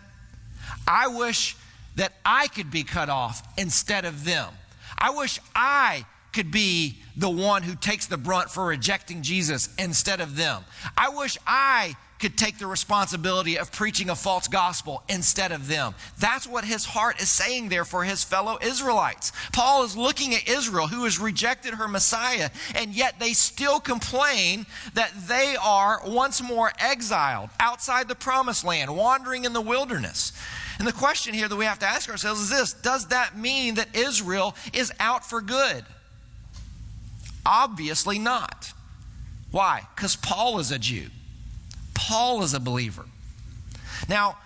[0.86, 1.56] I wish
[1.96, 4.52] that I could be cut off instead of them.
[4.98, 10.20] I wish I could be the one who takes the brunt for rejecting Jesus instead
[10.20, 10.64] of them.
[10.96, 15.94] I wish I could take the responsibility of preaching a false gospel instead of them.
[16.18, 19.32] That's what his heart is saying there for his fellow Israelites.
[19.52, 24.66] Paul is looking at Israel, who has rejected her Messiah, and yet they still complain
[24.94, 30.32] that they are once more exiled outside the promised land, wandering in the wilderness.
[30.78, 33.76] And the question here that we have to ask ourselves is this Does that mean
[33.76, 35.84] that Israel is out for good?
[37.44, 38.72] Obviously not.
[39.50, 39.82] Why?
[39.94, 41.06] Because Paul is a Jew.
[42.06, 43.04] Paul is a believer.
[44.08, 44.38] Now,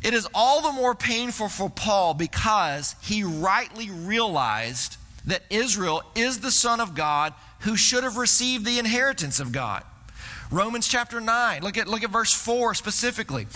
[0.00, 6.38] it is all the more painful for Paul because he rightly realized that Israel is
[6.38, 9.82] the Son of God who should have received the inheritance of God.
[10.52, 13.48] Romans chapter 9, look at, look at verse 4 specifically.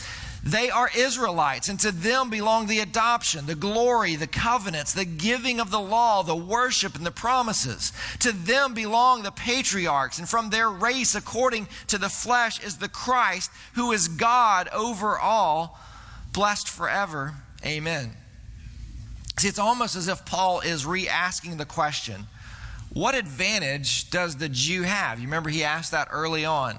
[0.44, 5.61] They are Israelites, and to them belong the adoption, the glory, the covenants, the giving
[5.61, 7.92] of the law, the worship, and the promises.
[8.20, 12.88] To them belong the patriarchs, and from their race, according to the flesh, is the
[12.88, 15.78] Christ, who is God over all,
[16.33, 17.35] blessed forever.
[17.64, 18.11] Amen.
[19.38, 22.26] See, it's almost as if Paul is re asking the question
[22.92, 25.18] what advantage does the Jew have?
[25.18, 26.78] You remember he asked that early on.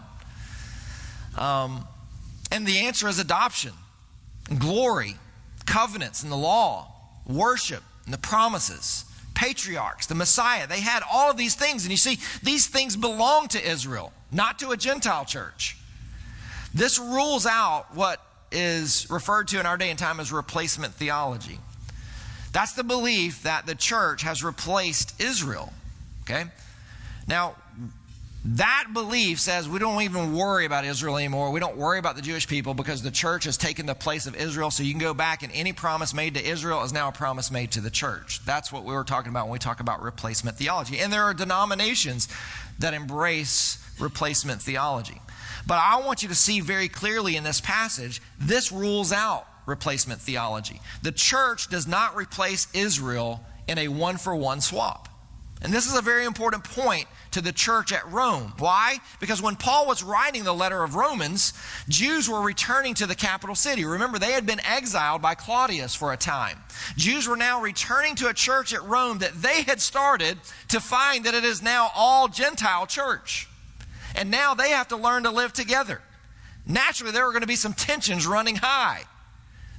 [1.37, 1.87] Um,
[2.53, 3.71] and the answer is adoption,
[4.59, 5.15] glory,
[5.65, 6.87] covenants, and the law,
[7.25, 10.67] worship, and the promises, patriarchs, the Messiah.
[10.67, 11.83] They had all of these things.
[11.83, 15.77] And you see, these things belong to Israel, not to a Gentile church.
[16.75, 21.57] This rules out what is referred to in our day and time as replacement theology.
[22.51, 25.73] That's the belief that the church has replaced Israel.
[26.21, 26.45] Okay?
[27.27, 27.55] Now,
[28.45, 31.51] that belief says we don't even worry about Israel anymore.
[31.51, 34.35] We don't worry about the Jewish people because the church has taken the place of
[34.35, 34.69] Israel.
[34.69, 37.51] So you can go back and any promise made to Israel is now a promise
[37.51, 38.43] made to the church.
[38.45, 40.99] That's what we were talking about when we talk about replacement theology.
[40.99, 42.27] And there are denominations
[42.79, 45.21] that embrace replacement theology.
[45.65, 50.19] But I want you to see very clearly in this passage, this rules out replacement
[50.19, 50.81] theology.
[51.01, 55.07] The church does not replace Israel in a one for one swap.
[55.63, 58.53] And this is a very important point to the church at Rome.
[58.59, 58.97] Why?
[59.21, 61.53] Because when Paul was writing the letter of Romans,
[61.87, 63.85] Jews were returning to the capital city.
[63.85, 66.59] Remember, they had been exiled by Claudius for a time.
[66.97, 71.23] Jews were now returning to a church at Rome that they had started to find
[71.25, 73.47] that it is now all Gentile church.
[74.15, 76.01] And now they have to learn to live together.
[76.67, 79.05] Naturally, there were going to be some tensions running high.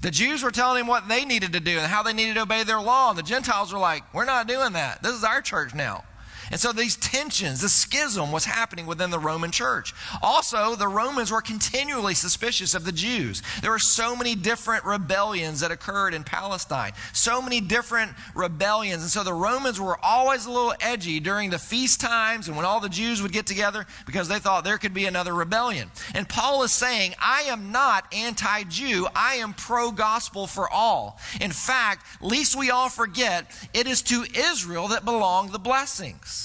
[0.04, 2.42] The Jews were telling him what they needed to do and how they needed to
[2.42, 3.08] obey their law.
[3.08, 5.02] And the Gentiles were like, We're not doing that.
[5.02, 6.04] This is our church now.
[6.50, 9.94] And so these tensions, the schism was happening within the Roman church.
[10.22, 13.42] Also, the Romans were continually suspicious of the Jews.
[13.62, 19.02] There were so many different rebellions that occurred in Palestine, so many different rebellions.
[19.02, 22.66] And so the Romans were always a little edgy during the feast times and when
[22.66, 25.90] all the Jews would get together because they thought there could be another rebellion.
[26.14, 31.18] And Paul is saying, I am not anti Jew, I am pro gospel for all.
[31.40, 36.43] In fact, least we all forget, it is to Israel that belong the blessings.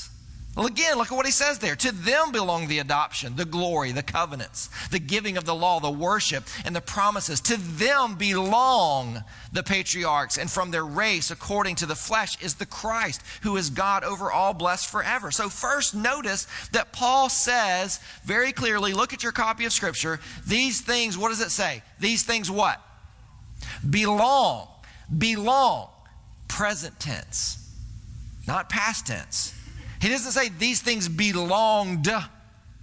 [0.55, 1.75] Well, again, look at what he says there.
[1.75, 5.91] To them belong the adoption, the glory, the covenants, the giving of the law, the
[5.91, 7.39] worship, and the promises.
[7.41, 12.65] To them belong the patriarchs, and from their race, according to the flesh, is the
[12.65, 15.29] Christ, who is God over all, blessed forever.
[15.29, 20.19] So, first, notice that Paul says very clearly look at your copy of Scripture.
[20.47, 21.83] These things, what does it say?
[21.99, 22.81] These things what?
[23.87, 24.67] Belong.
[25.15, 25.89] Belong.
[26.47, 27.71] Present tense,
[28.47, 29.53] not past tense.
[30.01, 32.09] He doesn't say these things belonged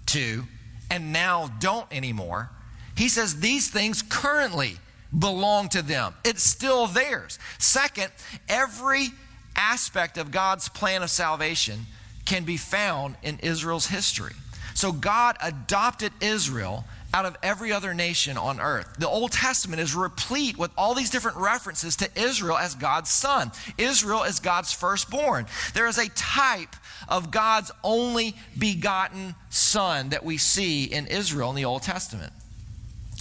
[0.06, 0.44] to
[0.90, 2.50] and now don't anymore.
[2.96, 4.76] He says these things currently
[5.16, 6.14] belong to them.
[6.24, 7.38] It's still theirs.
[7.58, 8.10] Second,
[8.48, 9.08] every
[9.54, 11.86] aspect of God's plan of salvation
[12.24, 14.34] can be found in Israel's history.
[14.74, 16.84] So God adopted Israel
[17.16, 18.94] out of every other nation on earth.
[18.98, 23.52] The Old Testament is replete with all these different references to Israel as God's son.
[23.78, 25.46] Israel is God's firstborn.
[25.72, 26.76] There is a type
[27.08, 32.34] of God's only begotten son that we see in Israel in the Old Testament.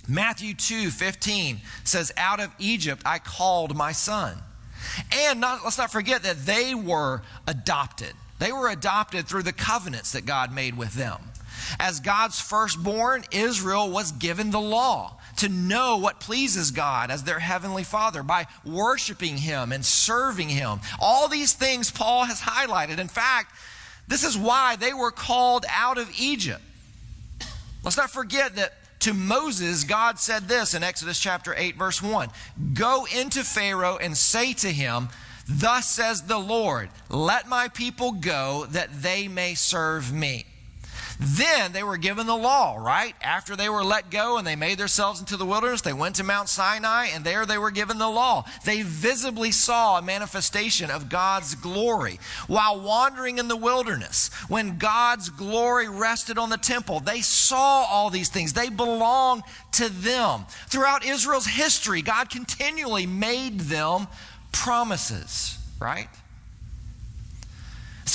[0.10, 4.38] Matthew 2 15 says, Out of Egypt I called my son.
[5.13, 8.12] And not, let's not forget that they were adopted.
[8.39, 11.31] They were adopted through the covenants that God made with them.
[11.79, 17.39] As God's firstborn, Israel was given the law to know what pleases God as their
[17.39, 20.79] heavenly Father by worshiping Him and serving Him.
[20.99, 22.99] All these things Paul has highlighted.
[22.99, 23.53] In fact,
[24.07, 26.61] this is why they were called out of Egypt.
[27.83, 32.30] Let's not forget that to Moses, God said this in Exodus chapter 8, verse 1
[32.73, 35.09] Go into Pharaoh and say to him,
[35.47, 40.45] Thus says the Lord, let my people go that they may serve me.
[41.20, 43.16] Then they were given the law, right?
[43.22, 46.24] After they were let go and they made themselves into the wilderness, they went to
[46.24, 48.45] Mount Sinai and there they were given the law.
[48.66, 52.20] They visibly saw a manifestation of God's glory.
[52.47, 58.09] While wandering in the wilderness, when God's glory rested on the temple, they saw all
[58.09, 58.53] these things.
[58.53, 59.43] They belonged
[59.74, 60.45] to them.
[60.68, 64.07] Throughout Israel's history, God continually made them
[64.51, 66.09] promises, right?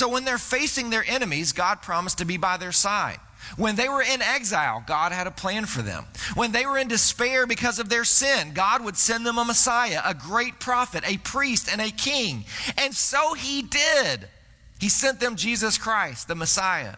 [0.01, 3.19] So when they're facing their enemies, God promised to be by their side.
[3.55, 6.05] When they were in exile, God had a plan for them.
[6.33, 10.01] When they were in despair because of their sin, God would send them a Messiah,
[10.03, 12.45] a great prophet, a priest, and a king.
[12.79, 14.27] And so he did.
[14.79, 16.95] He sent them Jesus Christ, the Messiah.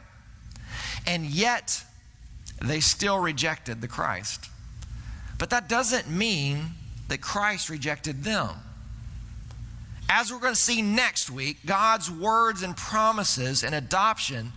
[1.06, 1.84] And yet,
[2.62, 4.50] they still rejected the Christ.
[5.38, 6.68] But that doesn't mean
[7.10, 8.52] that Christ rejected them
[10.10, 14.52] as we're going to see next week, God's words and promises and adoption,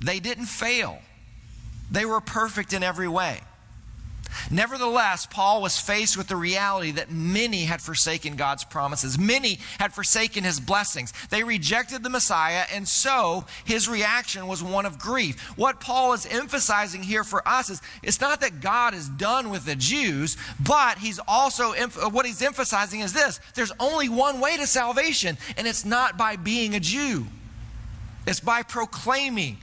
[0.00, 0.98] they didn't fail.
[1.90, 3.40] They were perfect in every way.
[4.50, 9.18] Nevertheless, Paul was faced with the reality that many had forsaken God's promises.
[9.18, 11.12] Many had forsaken his blessings.
[11.30, 15.40] They rejected the Messiah, and so his reaction was one of grief.
[15.56, 19.64] What Paul is emphasizing here for us is it's not that God is done with
[19.64, 24.56] the Jews, but he's also, uh, what he's emphasizing is this there's only one way
[24.56, 27.26] to salvation, and it's not by being a Jew,
[28.26, 29.58] it's by proclaiming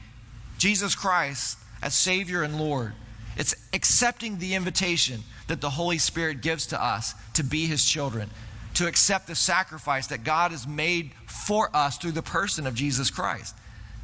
[0.57, 2.93] Jesus Christ as Savior and Lord.
[3.37, 8.29] It's accepting the invitation that the Holy Spirit gives to us to be His children,
[8.75, 13.09] to accept the sacrifice that God has made for us through the person of Jesus
[13.09, 13.55] Christ.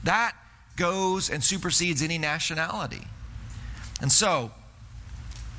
[0.03, 0.36] That
[0.75, 3.01] goes and supersedes any nationality.
[4.01, 4.51] And so,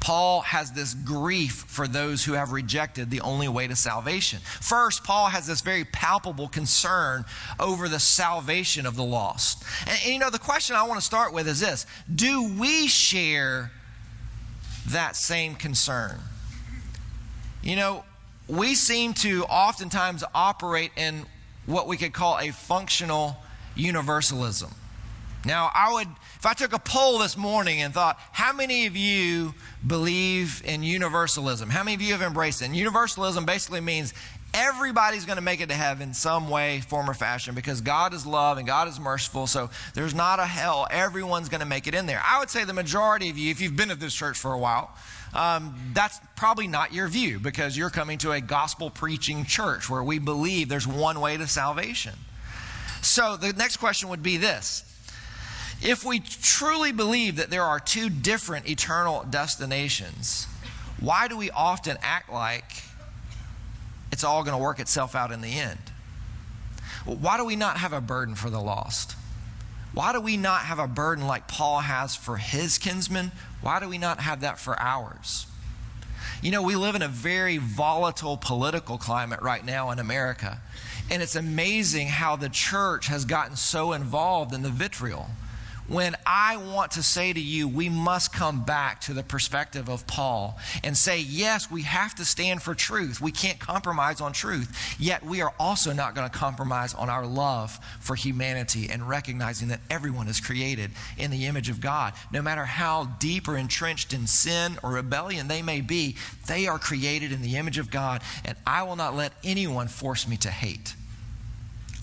[0.04, 4.38] Paul has this grief for those who have rejected the only way to salvation.
[4.60, 7.24] First, Paul has this very palpable concern
[7.58, 9.64] over the salvation of the lost.
[9.86, 12.86] And, and, you know, the question I want to start with is this Do we
[12.86, 13.72] share
[14.88, 16.20] that same concern?
[17.62, 18.04] You know,
[18.46, 21.24] we seem to oftentimes operate in
[21.64, 23.38] what we could call a functional
[23.74, 24.70] universalism.
[25.44, 28.96] Now, I would, if I took a poll this morning and thought, how many of
[28.96, 29.54] you
[29.86, 31.68] believe in universalism?
[31.68, 32.66] How many of you have embraced it?
[32.66, 34.14] And universalism basically means
[34.54, 38.24] everybody's going to make it to heaven some way, form, or fashion because God is
[38.24, 39.46] love and God is merciful.
[39.46, 40.86] So there's not a hell.
[40.90, 42.22] Everyone's going to make it in there.
[42.24, 44.58] I would say the majority of you, if you've been at this church for a
[44.58, 44.96] while,
[45.34, 50.02] um, that's probably not your view because you're coming to a gospel preaching church where
[50.02, 52.14] we believe there's one way to salvation.
[53.02, 54.93] So the next question would be this
[55.84, 60.46] if we truly believe that there are two different eternal destinations,
[60.98, 62.64] why do we often act like
[64.10, 65.78] it's all going to work itself out in the end?
[67.04, 69.14] Why do we not have a burden for the lost?
[69.92, 73.30] Why do we not have a burden like Paul has for his kinsmen?
[73.60, 75.46] Why do we not have that for ours?
[76.42, 80.60] You know, we live in a very volatile political climate right now in America.
[81.10, 85.28] And it's amazing how the church has gotten so involved in the vitriol
[85.88, 90.06] when I want to say to you, we must come back to the perspective of
[90.06, 93.20] Paul and say, yes, we have to stand for truth.
[93.20, 94.96] We can't compromise on truth.
[94.98, 99.68] Yet we are also not going to compromise on our love for humanity and recognizing
[99.68, 102.14] that everyone is created in the image of God.
[102.32, 106.16] No matter how deep or entrenched in sin or rebellion they may be,
[106.46, 110.26] they are created in the image of God, and I will not let anyone force
[110.26, 110.94] me to hate.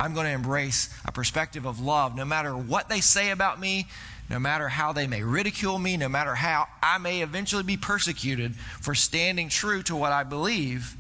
[0.02, 3.86] I'm going to embrace a perspective of love no matter what they say about me,
[4.32, 8.56] no matter how they may ridicule me, no matter how I may eventually be persecuted
[8.56, 10.96] for standing true to what I believe.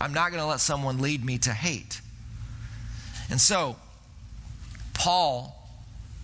[0.00, 2.00] I'm not going to let someone lead me to hate.
[3.30, 3.76] And so,
[4.92, 5.56] Paul,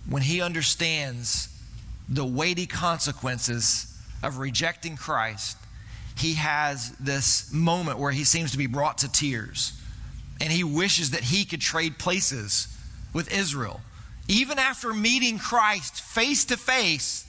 [0.09, 1.47] when he understands
[2.09, 5.57] the weighty consequences of rejecting Christ,
[6.17, 9.80] he has this moment where he seems to be brought to tears
[10.41, 12.67] and he wishes that he could trade places
[13.13, 13.79] with Israel.
[14.27, 17.27] Even after meeting Christ face to face,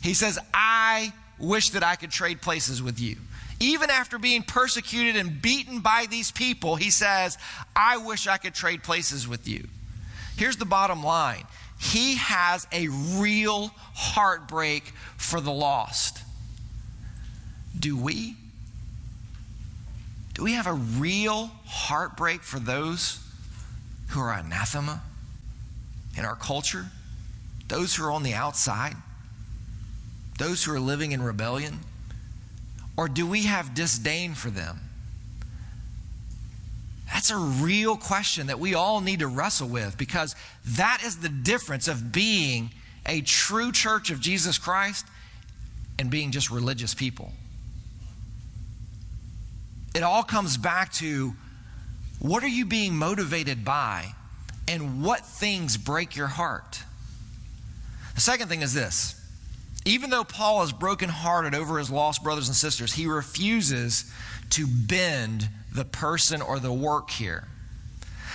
[0.00, 3.16] he says, I wish that I could trade places with you.
[3.58, 7.36] Even after being persecuted and beaten by these people, he says,
[7.74, 9.66] I wish I could trade places with you.
[10.36, 11.44] Here's the bottom line
[11.80, 16.20] he has a real heartbreak for the lost.
[17.78, 18.36] Do we?
[20.40, 23.22] Do we have a real heartbreak for those
[24.08, 25.02] who are anathema
[26.16, 26.86] in our culture?
[27.68, 28.96] Those who are on the outside?
[30.38, 31.80] Those who are living in rebellion?
[32.96, 34.80] Or do we have disdain for them?
[37.12, 40.34] That's a real question that we all need to wrestle with because
[40.68, 42.70] that is the difference of being
[43.04, 45.04] a true church of Jesus Christ
[45.98, 47.30] and being just religious people.
[49.94, 51.34] It all comes back to
[52.20, 54.14] what are you being motivated by
[54.68, 56.82] and what things break your heart?
[58.14, 59.16] The second thing is this
[59.86, 64.12] even though Paul is brokenhearted over his lost brothers and sisters, he refuses
[64.50, 67.48] to bend the person or the work here.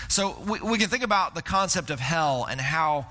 [0.07, 3.07] So we, we, can think about the concept of hell and how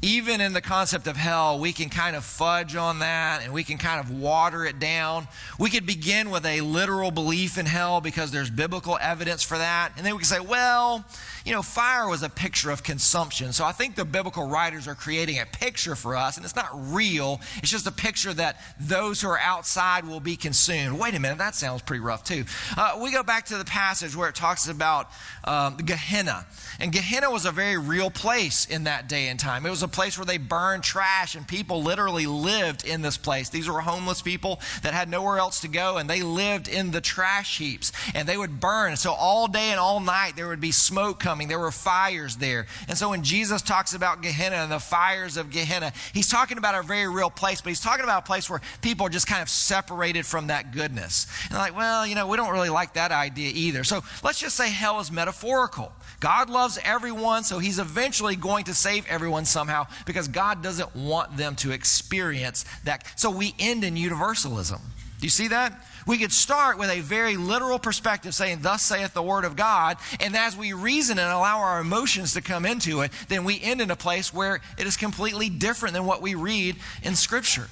[0.00, 3.64] even in the concept of hell, we can kind of fudge on that and we
[3.64, 5.26] can kind of water it down.
[5.58, 9.92] We could begin with a literal belief in hell because there's biblical evidence for that.
[9.96, 11.04] And then we can say, well,
[11.44, 13.52] you know, fire was a picture of consumption.
[13.52, 16.68] So I think the biblical writers are creating a picture for us, and it's not
[16.74, 17.40] real.
[17.56, 20.98] It's just a picture that those who are outside will be consumed.
[20.98, 22.44] Wait a minute, that sounds pretty rough too.
[22.76, 25.10] Uh, we go back to the passage where it talks about
[25.44, 26.46] um, Gehenna.
[26.78, 29.66] And Gehenna was a very real place in that day and time.
[29.66, 33.48] It was a place where they burned trash, and people literally lived in this place.
[33.48, 37.00] These were homeless people that had nowhere else to go, and they lived in the
[37.00, 38.96] trash heaps, and they would burn.
[38.96, 41.48] So all day and all night, there would be smoke coming coming.
[41.48, 42.66] There were fires there.
[42.88, 46.74] And so when Jesus talks about Gehenna and the fires of Gehenna, he's talking about
[46.74, 49.42] a very real place, but he's talking about a place where people are just kind
[49.42, 51.26] of separated from that goodness.
[51.50, 53.84] And like, well, you know, we don't really like that idea either.
[53.84, 55.92] So let's just say hell is metaphorical.
[56.20, 61.36] God loves everyone, so he's eventually going to save everyone somehow because God doesn't want
[61.36, 63.04] them to experience that.
[63.16, 64.80] So we end in universalism.
[65.20, 65.84] Do you see that?
[66.06, 69.98] We could start with a very literal perspective saying, Thus saith the word of God.
[70.20, 73.80] And as we reason and allow our emotions to come into it, then we end
[73.80, 77.68] in a place where it is completely different than what we read in Scripture.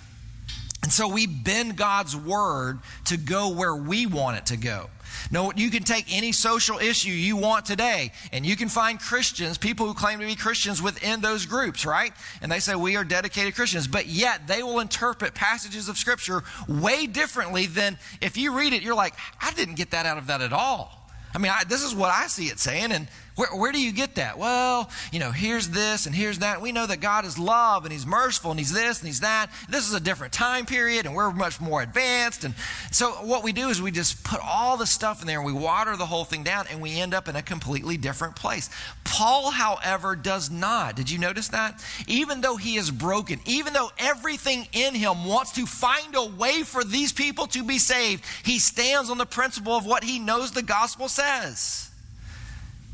[0.87, 4.89] And so we bend God's word to go where we want it to go.
[5.33, 9.59] No, you can take any social issue you want today, and you can find Christians,
[9.59, 12.13] people who claim to be Christians within those groups, right?
[12.41, 16.45] And they say we are dedicated Christians, but yet they will interpret passages of Scripture
[16.69, 20.29] way differently than if you read it, you're like, I didn't get that out of
[20.29, 21.11] that at all.
[21.35, 23.93] I mean, I, this is what I see it saying, and where, where do you
[23.93, 24.39] get that?
[24.39, 26.63] Well, you know, here's this and here's that.
[26.63, 29.51] We know that God is love and He's merciful and He's this and He's that.
[29.69, 32.45] This is a different time period and we're much more advanced.
[32.45, 32.55] And
[32.91, 35.53] so what we do is we just put all the stuff in there and we
[35.53, 38.71] water the whole thing down and we end up in a completely different place.
[39.05, 40.97] Paul, however, does not.
[40.97, 41.85] Did you notice that?
[42.07, 46.63] Even though he is broken, even though everything in him wants to find a way
[46.63, 50.53] for these people to be saved, he stands on the principle of what he knows
[50.53, 51.86] the gospel says.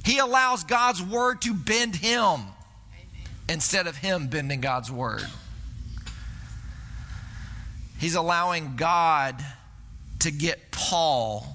[0.05, 2.41] He allows God's word to bend him
[3.49, 5.23] instead of him bending God's word.
[7.99, 9.45] He's allowing God
[10.21, 11.47] to get Paul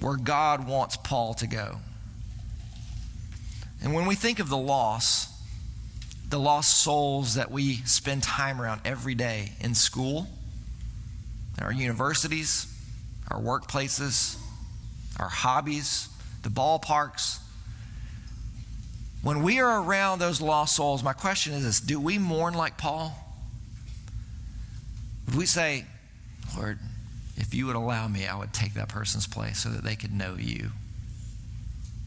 [0.00, 1.78] where God wants Paul to go.
[3.82, 5.32] And when we think of the loss,
[6.28, 10.26] the lost souls that we spend time around every day in school,
[11.60, 12.66] our universities,
[13.30, 14.36] our workplaces,
[15.18, 16.08] our hobbies,
[16.42, 17.38] the ballparks,
[19.26, 22.78] when we are around those lost souls, my question is this do we mourn like
[22.78, 23.12] Paul?
[25.26, 25.84] If we say,
[26.56, 26.78] Lord,
[27.36, 30.12] if you would allow me, I would take that person's place so that they could
[30.12, 30.70] know you.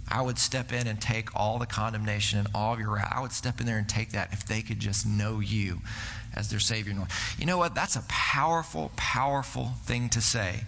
[0.08, 3.12] I would step in and take all the condemnation and all of your wrath.
[3.14, 5.80] I would step in there and take that if they could just know you
[6.38, 6.96] as their Savior.
[7.38, 7.76] You know what?
[7.76, 10.62] That's a powerful, powerful thing to say.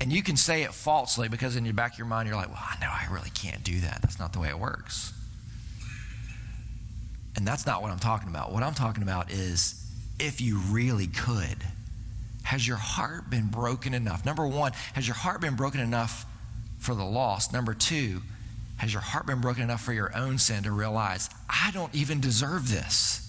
[0.00, 2.48] And you can say it falsely because in the back of your mind, you're like,
[2.48, 4.00] well, I know I really can't do that.
[4.02, 5.12] That's not the way it works.
[7.36, 8.52] And that's not what I'm talking about.
[8.52, 9.82] What I'm talking about is
[10.18, 11.58] if you really could,
[12.44, 14.24] has your heart been broken enough?
[14.24, 16.24] Number one, has your heart been broken enough
[16.78, 17.52] for the lost?
[17.52, 18.22] Number two,
[18.76, 22.20] has your heart been broken enough for your own sin to realize, I don't even
[22.20, 23.25] deserve this?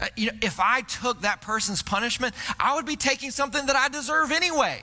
[0.00, 3.76] Uh, you know, if I took that person's punishment, I would be taking something that
[3.76, 4.82] I deserve anyway.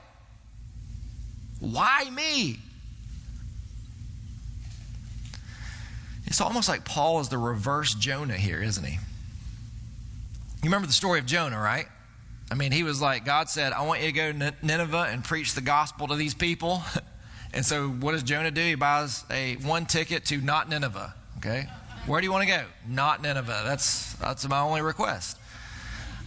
[1.60, 2.58] Why me?
[6.26, 8.94] It's almost like Paul is the reverse Jonah here, isn't he?
[8.94, 9.00] You
[10.64, 11.86] remember the story of Jonah, right?
[12.50, 15.22] I mean, he was like, God said, I want you to go to Nineveh and
[15.22, 16.82] preach the gospel to these people.
[17.54, 18.60] and so what does Jonah do?
[18.60, 21.68] He buys a one ticket to not Nineveh, okay?
[22.06, 22.64] Where do you want to go?
[22.86, 23.62] Not Nineveh.
[23.64, 25.38] That's, that's my only request.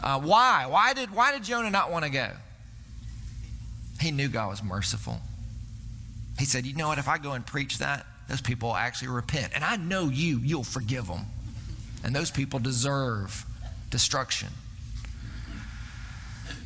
[0.01, 0.65] Uh, why?
[0.67, 2.31] Why did, why did Jonah not want to go?
[3.99, 5.19] He knew God was merciful.
[6.39, 6.97] He said, You know what?
[6.97, 9.53] If I go and preach that, those people will actually repent.
[9.55, 11.25] And I know you, you'll forgive them.
[12.03, 13.45] And those people deserve
[13.89, 14.49] destruction.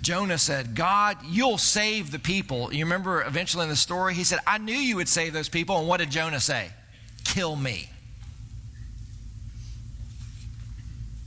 [0.02, 2.74] Jonah said, God, you'll save the people.
[2.74, 5.78] You remember eventually in the story, he said, I knew you would save those people.
[5.78, 6.70] And what did Jonah say?
[7.24, 7.91] Kill me.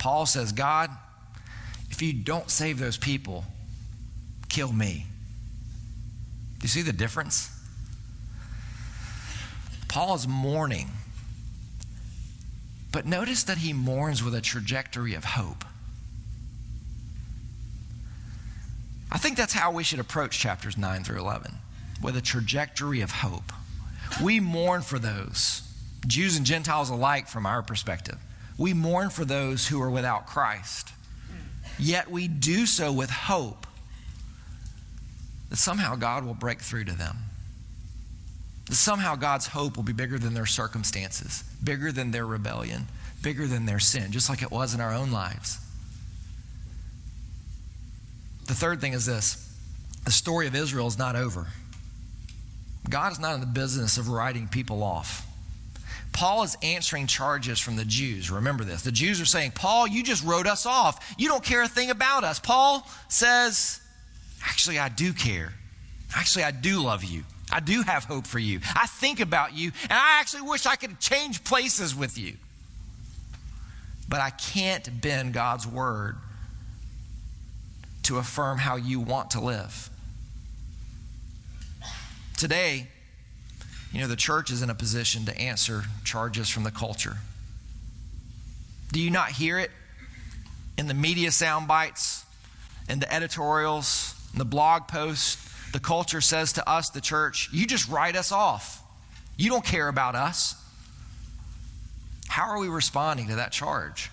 [0.04, 0.90] Paul says, God,
[1.88, 3.42] if you don't save those people,
[4.50, 5.06] kill me.
[6.58, 7.50] Do you see the difference?
[9.88, 10.90] Paul is mourning.
[12.92, 15.64] But notice that he mourns with a trajectory of hope.
[19.10, 21.50] I think that's how we should approach chapters 9 through 11
[22.02, 23.54] with a trajectory of hope.
[24.22, 25.62] We mourn for those,
[26.06, 28.18] Jews and Gentiles alike, from our perspective.
[28.56, 30.90] We mourn for those who are without Christ.
[31.78, 33.66] Yet we do so with hope
[35.50, 37.16] that somehow God will break through to them.
[38.66, 42.86] That somehow God's hope will be bigger than their circumstances, bigger than their rebellion,
[43.22, 45.58] bigger than their sin, just like it was in our own lives.
[48.46, 49.40] The third thing is this
[50.04, 51.46] the story of Israel is not over.
[52.88, 55.26] God is not in the business of writing people off.
[56.14, 58.30] Paul is answering charges from the Jews.
[58.30, 58.82] Remember this.
[58.82, 61.14] The Jews are saying, Paul, you just wrote us off.
[61.18, 62.38] You don't care a thing about us.
[62.38, 63.80] Paul says,
[64.46, 65.52] Actually, I do care.
[66.14, 67.24] Actually, I do love you.
[67.50, 68.60] I do have hope for you.
[68.76, 72.34] I think about you, and I actually wish I could change places with you.
[74.08, 76.16] But I can't bend God's word
[78.04, 79.90] to affirm how you want to live.
[82.36, 82.88] Today,
[83.94, 87.16] you know, the church is in a position to answer charges from the culture.
[88.92, 89.70] Do you not hear it
[90.76, 92.24] in the media sound bites,
[92.88, 95.36] in the editorials, in the blog posts?
[95.70, 98.82] The culture says to us, the church, you just write us off.
[99.36, 100.56] You don't care about us.
[102.28, 104.10] How are we responding to that charge?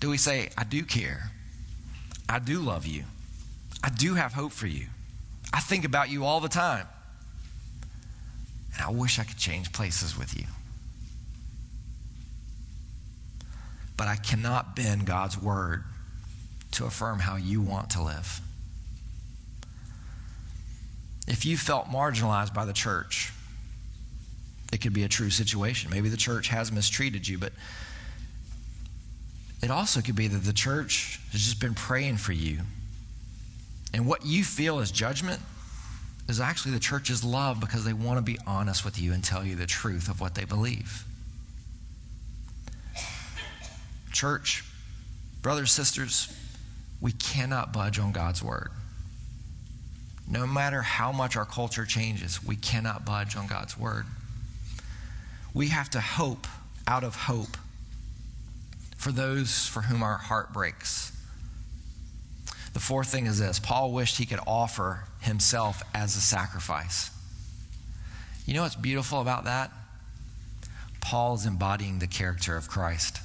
[0.00, 1.30] Do we say, I do care?
[2.28, 3.04] I do love you.
[3.82, 4.88] I do have hope for you.
[5.54, 6.86] I think about you all the time.
[8.82, 10.46] I wish I could change places with you.
[13.96, 15.84] But I cannot bend God's word
[16.72, 18.40] to affirm how you want to live.
[21.28, 23.32] If you felt marginalized by the church,
[24.72, 25.90] it could be a true situation.
[25.90, 27.52] Maybe the church has mistreated you, but
[29.62, 32.60] it also could be that the church has just been praying for you.
[33.94, 35.40] And what you feel is judgment
[36.28, 39.44] is actually the church's love because they want to be honest with you and tell
[39.44, 41.04] you the truth of what they believe.
[44.12, 44.64] Church,
[45.42, 46.34] brothers, sisters,
[47.00, 48.70] we cannot budge on God's word.
[50.28, 54.06] No matter how much our culture changes, we cannot budge on God's word.
[55.52, 56.46] We have to hope
[56.86, 57.56] out of hope
[58.96, 61.10] for those for whom our heart breaks.
[62.72, 67.10] The fourth thing is this Paul wished he could offer himself as a sacrifice.
[68.46, 69.70] You know what's beautiful about that?
[71.00, 73.18] Paul is embodying the character of Christ.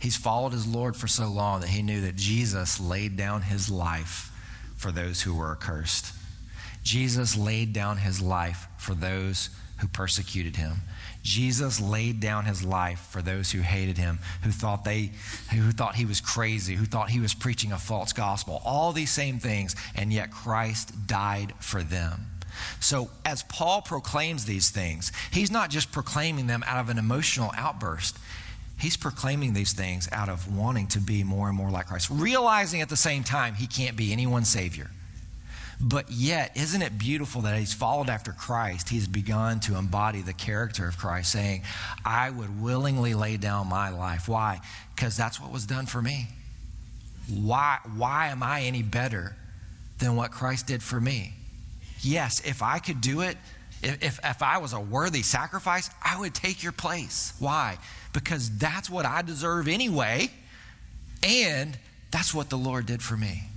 [0.00, 3.68] He's followed his Lord for so long that he knew that Jesus laid down his
[3.68, 4.32] life
[4.76, 6.12] for those who were accursed.
[6.82, 10.76] Jesus laid down his life for those who persecuted him.
[11.28, 15.10] Jesus laid down his life for those who hated him, who thought they
[15.52, 18.62] who thought he was crazy, who thought he was preaching a false gospel.
[18.64, 22.26] All these same things, and yet Christ died for them.
[22.80, 27.52] So, as Paul proclaims these things, he's not just proclaiming them out of an emotional
[27.54, 28.16] outburst.
[28.78, 32.80] He's proclaiming these things out of wanting to be more and more like Christ, realizing
[32.80, 34.90] at the same time he can't be anyone's Savior.
[35.80, 38.88] But yet, isn't it beautiful that he's followed after Christ?
[38.88, 41.62] He's begun to embody the character of Christ, saying,
[42.04, 44.28] I would willingly lay down my life.
[44.28, 44.60] Why?
[44.94, 46.26] Because that's what was done for me.
[47.32, 49.36] Why, why am I any better
[49.98, 51.34] than what Christ did for me?
[52.00, 53.36] Yes, if I could do it,
[53.82, 57.32] if, if, I was a worthy sacrifice, I would take your place.
[57.38, 57.78] Why?
[58.12, 60.30] Because that's what I deserve anyway,
[61.22, 61.78] and
[62.10, 63.47] that's what the Lord did for me.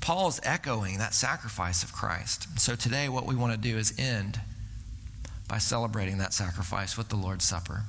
[0.00, 2.58] Paul is echoing that sacrifice of Christ.
[2.58, 4.40] So today, what we want to do is end
[5.48, 7.82] by celebrating that sacrifice with the Lord's Supper.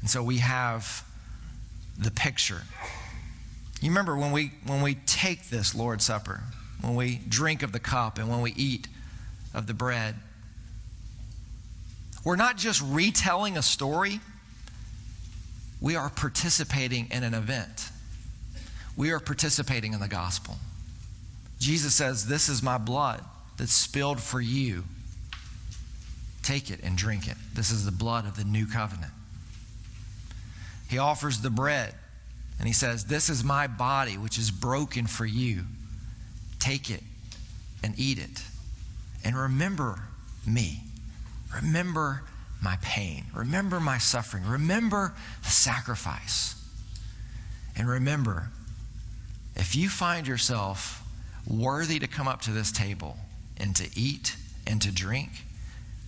[0.00, 1.04] And so we have
[1.98, 2.62] the picture.
[3.80, 6.42] You remember when we when we take this Lord's Supper,
[6.80, 8.88] when we drink of the cup and when we eat
[9.54, 10.16] of the bread,
[12.24, 14.20] we're not just retelling a story,
[15.80, 17.90] we are participating in an event.
[18.96, 20.56] We are participating in the gospel.
[21.58, 23.22] Jesus says, This is my blood
[23.56, 24.84] that's spilled for you.
[26.42, 27.36] Take it and drink it.
[27.54, 29.12] This is the blood of the new covenant.
[30.88, 31.94] He offers the bread
[32.58, 35.64] And he says, This is my body, which is broken for you.
[36.58, 37.02] Take it
[37.82, 38.42] and eat it.
[39.24, 40.00] And remember
[40.46, 40.82] me.
[41.54, 42.22] Remember
[42.62, 43.24] my pain.
[43.34, 44.44] Remember my suffering.
[44.44, 46.54] Remember the sacrifice.
[47.76, 48.50] And remember,
[49.56, 51.02] if you find yourself
[51.46, 53.16] worthy to come up to this table
[53.56, 54.36] and to eat
[54.66, 55.30] and to drink,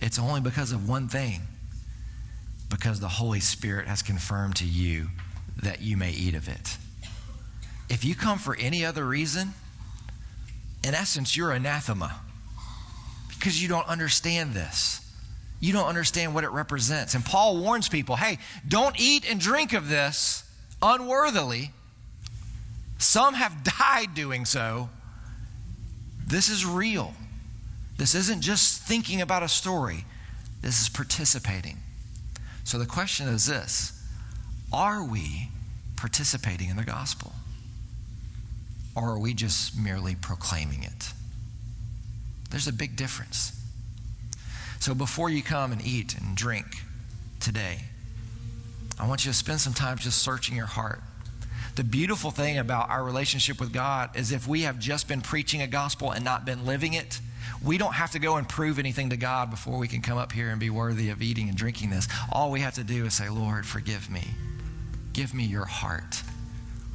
[0.01, 1.41] it's only because of one thing
[2.69, 5.07] because the Holy Spirit has confirmed to you
[5.61, 6.77] that you may eat of it.
[7.89, 9.53] If you come for any other reason,
[10.83, 12.21] in essence, you're anathema
[13.29, 15.05] because you don't understand this.
[15.59, 17.15] You don't understand what it represents.
[17.15, 18.37] And Paul warns people hey,
[18.67, 20.43] don't eat and drink of this
[20.81, 21.71] unworthily.
[22.99, 24.89] Some have died doing so.
[26.27, 27.13] This is real.
[27.97, 30.05] This isn't just thinking about a story,
[30.61, 31.77] this is participating.
[32.63, 34.07] So the question is this
[34.71, 35.49] Are we
[35.95, 37.33] participating in the gospel?
[38.95, 41.11] Or are we just merely proclaiming it?
[42.49, 43.53] There's a big difference.
[44.79, 46.65] So before you come and eat and drink
[47.39, 47.79] today,
[48.99, 51.01] I want you to spend some time just searching your heart.
[51.79, 55.61] The beautiful thing about our relationship with God is if we have just been preaching
[55.61, 57.21] a gospel and not been living it,
[57.63, 60.33] we don't have to go and prove anything to God before we can come up
[60.33, 62.09] here and be worthy of eating and drinking this.
[62.33, 64.25] All we have to do is say, Lord, forgive me.
[65.13, 66.21] Give me your heart.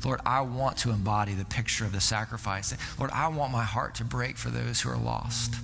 [0.05, 2.76] Lord, I want to embody the picture of the sacrifice.
[2.99, 5.55] Lord, I want my heart to break for those who are lost.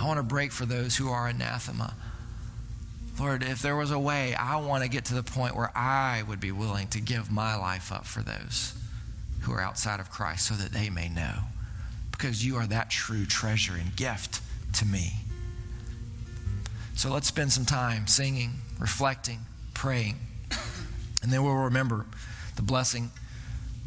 [0.00, 1.94] I want to break for those who are anathema.
[3.18, 6.22] Lord, if there was a way, I want to get to the point where I
[6.28, 8.74] would be willing to give my life up for those
[9.40, 11.34] who are outside of Christ so that they may know
[12.12, 14.40] because you are that true treasure and gift
[14.74, 15.12] to me.
[16.94, 19.40] So let's spend some time singing, reflecting,
[19.74, 20.16] praying,
[21.22, 22.06] and then we'll remember
[22.56, 23.10] the blessing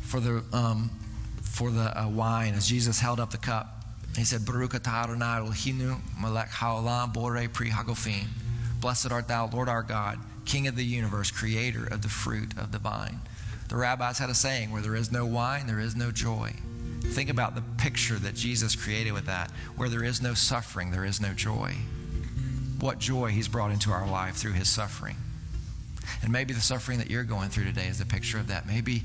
[0.02, 0.90] for the, um,
[1.42, 3.84] for the uh, wine as Jesus held up the cup.
[4.18, 5.08] He said, Baruch atah
[6.22, 7.72] melech haolam borei pri.
[8.82, 12.72] Blessed art thou, Lord our God, King of the universe, creator of the fruit of
[12.72, 13.20] the vine.
[13.70, 16.52] The rabbis had a saying, where there is no wine, there is no joy.
[17.02, 19.52] Think about the picture that Jesus created with that.
[19.76, 21.76] Where there is no suffering, there is no joy.
[22.80, 25.16] What joy he's brought into our life through his suffering.
[26.24, 28.68] And maybe the suffering that you're going through today is a picture of that.
[28.68, 29.04] Maybe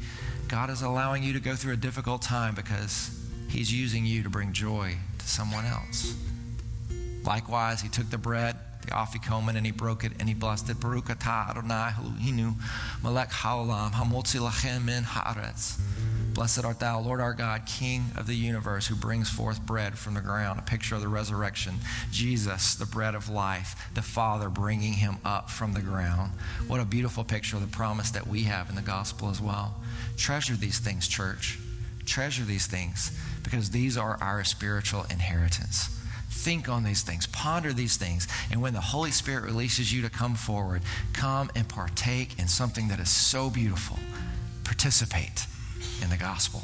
[0.48, 3.10] God is allowing you to go through a difficult time because
[3.48, 6.14] he's using you to bring joy to someone else.
[7.24, 8.56] Likewise, he took the bread
[8.86, 10.80] the afikomen, and he broke it and he blessed it.
[10.80, 12.54] Baruch atah Adonai Eloheinu
[13.02, 15.78] melech haolam hamotzi lachem haaretz.
[16.36, 20.12] Blessed art thou, Lord our God, King of the universe, who brings forth bread from
[20.12, 21.76] the ground, a picture of the resurrection.
[22.10, 26.32] Jesus, the bread of life, the Father bringing him up from the ground.
[26.66, 29.76] What a beautiful picture of the promise that we have in the gospel as well.
[30.18, 31.58] Treasure these things, church.
[32.04, 35.88] Treasure these things because these are our spiritual inheritance.
[36.36, 40.10] Think on these things, ponder these things, and when the Holy Spirit releases you to
[40.10, 40.82] come forward,
[41.12, 43.98] come and partake in something that is so beautiful.
[44.62, 45.46] Participate
[46.02, 46.62] in the gospel.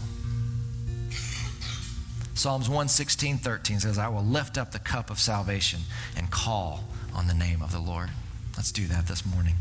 [2.34, 5.80] Psalms 116, 13 says, I will lift up the cup of salvation
[6.16, 8.10] and call on the name of the Lord.
[8.56, 9.54] Let's do that this morning.